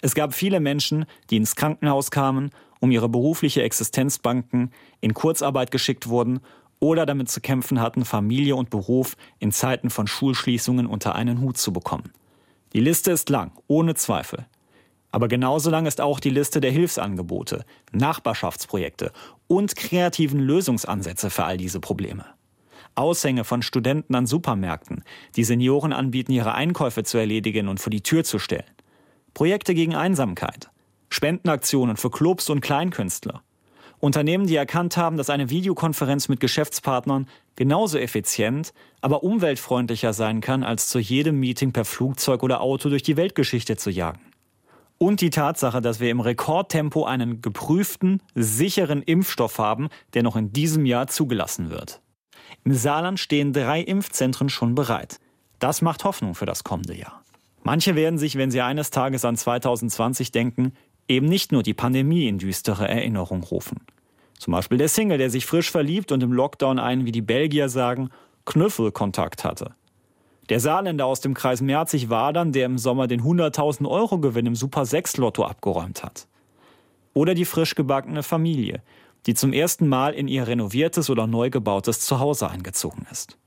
Es 0.00 0.14
gab 0.14 0.34
viele 0.34 0.58
Menschen, 0.58 1.06
die 1.30 1.36
ins 1.36 1.54
Krankenhaus 1.54 2.10
kamen, 2.10 2.50
um 2.80 2.90
ihre 2.90 3.08
berufliche 3.08 3.62
Existenz 3.62 4.18
banken, 4.18 4.72
in 5.00 5.14
Kurzarbeit 5.14 5.70
geschickt 5.70 6.08
wurden 6.08 6.40
oder 6.80 7.06
damit 7.06 7.30
zu 7.30 7.40
kämpfen 7.40 7.80
hatten, 7.80 8.04
Familie 8.04 8.56
und 8.56 8.68
Beruf 8.68 9.16
in 9.38 9.52
Zeiten 9.52 9.90
von 9.90 10.06
Schulschließungen 10.06 10.86
unter 10.86 11.14
einen 11.14 11.40
Hut 11.40 11.56
zu 11.56 11.72
bekommen. 11.72 12.12
Die 12.72 12.80
Liste 12.80 13.12
ist 13.12 13.30
lang, 13.30 13.52
ohne 13.68 13.94
Zweifel. 13.94 14.46
Aber 15.14 15.28
genauso 15.28 15.70
lang 15.70 15.86
ist 15.86 16.00
auch 16.00 16.18
die 16.18 16.30
Liste 16.30 16.60
der 16.60 16.72
Hilfsangebote, 16.72 17.64
Nachbarschaftsprojekte 17.92 19.12
und 19.46 19.76
kreativen 19.76 20.40
Lösungsansätze 20.40 21.30
für 21.30 21.44
all 21.44 21.56
diese 21.56 21.78
Probleme. 21.78 22.24
Aushänge 22.96 23.44
von 23.44 23.62
Studenten 23.62 24.16
an 24.16 24.26
Supermärkten, 24.26 25.04
die 25.36 25.44
Senioren 25.44 25.92
anbieten, 25.92 26.32
ihre 26.32 26.56
Einkäufe 26.56 27.04
zu 27.04 27.16
erledigen 27.16 27.68
und 27.68 27.78
vor 27.78 27.90
die 27.90 28.00
Tür 28.00 28.24
zu 28.24 28.40
stellen. 28.40 28.64
Projekte 29.34 29.72
gegen 29.76 29.94
Einsamkeit. 29.94 30.70
Spendenaktionen 31.10 31.96
für 31.96 32.10
Clubs 32.10 32.50
und 32.50 32.60
Kleinkünstler. 32.60 33.44
Unternehmen, 34.00 34.48
die 34.48 34.56
erkannt 34.56 34.96
haben, 34.96 35.16
dass 35.16 35.30
eine 35.30 35.48
Videokonferenz 35.48 36.28
mit 36.28 36.40
Geschäftspartnern 36.40 37.28
genauso 37.54 37.98
effizient, 37.98 38.74
aber 39.00 39.22
umweltfreundlicher 39.22 40.12
sein 40.12 40.40
kann, 40.40 40.64
als 40.64 40.88
zu 40.88 40.98
jedem 40.98 41.38
Meeting 41.38 41.70
per 41.70 41.84
Flugzeug 41.84 42.42
oder 42.42 42.60
Auto 42.60 42.88
durch 42.88 43.04
die 43.04 43.16
Weltgeschichte 43.16 43.76
zu 43.76 43.90
jagen. 43.90 44.33
Und 45.04 45.20
die 45.20 45.28
Tatsache, 45.28 45.82
dass 45.82 46.00
wir 46.00 46.08
im 46.08 46.20
Rekordtempo 46.20 47.04
einen 47.04 47.42
geprüften, 47.42 48.22
sicheren 48.34 49.02
Impfstoff 49.02 49.58
haben, 49.58 49.90
der 50.14 50.22
noch 50.22 50.34
in 50.34 50.54
diesem 50.54 50.86
Jahr 50.86 51.08
zugelassen 51.08 51.68
wird. 51.68 52.00
Im 52.64 52.72
Saarland 52.72 53.20
stehen 53.20 53.52
drei 53.52 53.82
Impfzentren 53.82 54.48
schon 54.48 54.74
bereit. 54.74 55.20
Das 55.58 55.82
macht 55.82 56.04
Hoffnung 56.04 56.34
für 56.34 56.46
das 56.46 56.64
kommende 56.64 56.94
Jahr. 56.94 57.22
Manche 57.62 57.96
werden 57.96 58.18
sich, 58.18 58.38
wenn 58.38 58.50
sie 58.50 58.62
eines 58.62 58.88
Tages 58.88 59.26
an 59.26 59.36
2020 59.36 60.32
denken, 60.32 60.72
eben 61.06 61.26
nicht 61.26 61.52
nur 61.52 61.62
die 61.62 61.74
Pandemie 61.74 62.26
in 62.26 62.38
düstere 62.38 62.88
Erinnerung 62.88 63.42
rufen. 63.42 63.82
Zum 64.38 64.52
Beispiel 64.52 64.78
der 64.78 64.88
Single, 64.88 65.18
der 65.18 65.28
sich 65.28 65.44
frisch 65.44 65.70
verliebt 65.70 66.12
und 66.12 66.22
im 66.22 66.32
Lockdown 66.32 66.78
einen, 66.78 67.04
wie 67.04 67.12
die 67.12 67.20
Belgier 67.20 67.68
sagen, 67.68 68.08
Knüffelkontakt 68.46 69.44
hatte. 69.44 69.74
Der 70.50 70.60
Saarländer 70.60 71.06
aus 71.06 71.20
dem 71.20 71.32
Kreis 71.32 71.62
Merzig-Wadern, 71.62 72.52
der 72.52 72.66
im 72.66 72.76
Sommer 72.76 73.06
den 73.06 73.22
100.000 73.22 73.88
Euro 73.88 74.18
Gewinn 74.18 74.46
im 74.46 74.54
Super 74.54 74.84
6 74.84 75.16
Lotto 75.16 75.44
abgeräumt 75.44 76.04
hat. 76.04 76.26
Oder 77.14 77.34
die 77.34 77.46
frisch 77.46 77.74
gebackene 77.74 78.22
Familie, 78.22 78.82
die 79.26 79.34
zum 79.34 79.54
ersten 79.54 79.88
Mal 79.88 80.12
in 80.12 80.28
ihr 80.28 80.46
renoviertes 80.46 81.08
oder 81.08 81.26
neu 81.26 81.48
gebautes 81.48 82.00
Zuhause 82.00 82.50
eingezogen 82.50 83.06
ist. 83.10 83.38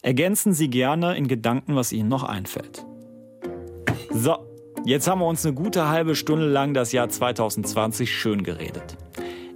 Ergänzen 0.00 0.54
Sie 0.54 0.70
gerne 0.70 1.16
in 1.16 1.28
Gedanken, 1.28 1.76
was 1.76 1.92
Ihnen 1.92 2.08
noch 2.08 2.22
einfällt. 2.22 2.86
So, 4.10 4.38
jetzt 4.86 5.06
haben 5.06 5.20
wir 5.20 5.26
uns 5.26 5.44
eine 5.44 5.54
gute 5.54 5.88
halbe 5.88 6.14
Stunde 6.14 6.46
lang 6.46 6.72
das 6.72 6.92
Jahr 6.92 7.10
2020 7.10 8.10
schön 8.10 8.42
geredet. 8.42 8.96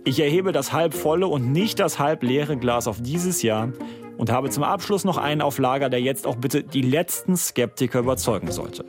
Ich 0.05 0.20
erhebe 0.20 0.52
das 0.52 0.72
halb 0.72 0.94
volle 0.94 1.28
und 1.28 1.52
nicht 1.52 1.78
das 1.78 1.98
halb 1.98 2.22
leere 2.22 2.57
Glas 2.57 2.88
auf 2.88 3.00
dieses 3.00 3.42
Jahr 3.42 3.72
und 4.18 4.31
habe 4.31 4.51
zum 4.51 4.62
Abschluss 4.62 5.05
noch 5.05 5.18
einen 5.18 5.40
auf 5.40 5.59
Lager, 5.59 5.88
der 5.88 6.01
jetzt 6.01 6.27
auch 6.27 6.37
bitte 6.37 6.62
die 6.62 6.83
letzten 6.83 7.37
Skeptiker 7.37 8.01
überzeugen 8.01 8.51
sollte. 8.51 8.85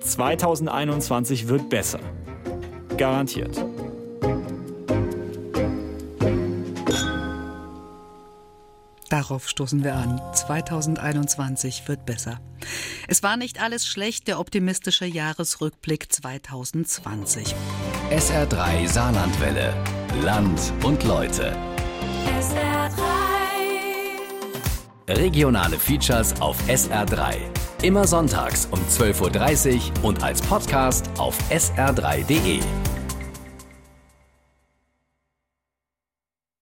2021 0.00 1.48
wird 1.48 1.68
besser. 1.68 2.00
Garantiert. 2.96 3.64
Darauf 9.08 9.48
stoßen 9.48 9.84
wir 9.84 9.94
an. 9.94 10.20
2021 10.34 11.88
wird 11.88 12.04
besser. 12.04 12.40
Es 13.08 13.22
war 13.22 13.38
nicht 13.38 13.60
alles 13.62 13.86
schlecht, 13.86 14.28
der 14.28 14.38
optimistische 14.38 15.06
Jahresrückblick 15.06 16.12
2020. 16.12 17.54
SR3 18.10 18.86
Saarlandwelle. 18.86 19.72
Land 20.22 20.72
und 20.84 21.04
Leute. 21.04 21.56
SR3. 22.38 23.07
Regionale 25.08 25.78
Features 25.78 26.38
auf 26.40 26.56
SR3. 26.68 27.36
Immer 27.82 28.06
sonntags 28.06 28.68
um 28.70 28.78
12.30 28.80 29.74
Uhr 29.74 30.04
und 30.04 30.22
als 30.22 30.42
Podcast 30.42 31.08
auf 31.18 31.36
sr3.de. 31.50 32.60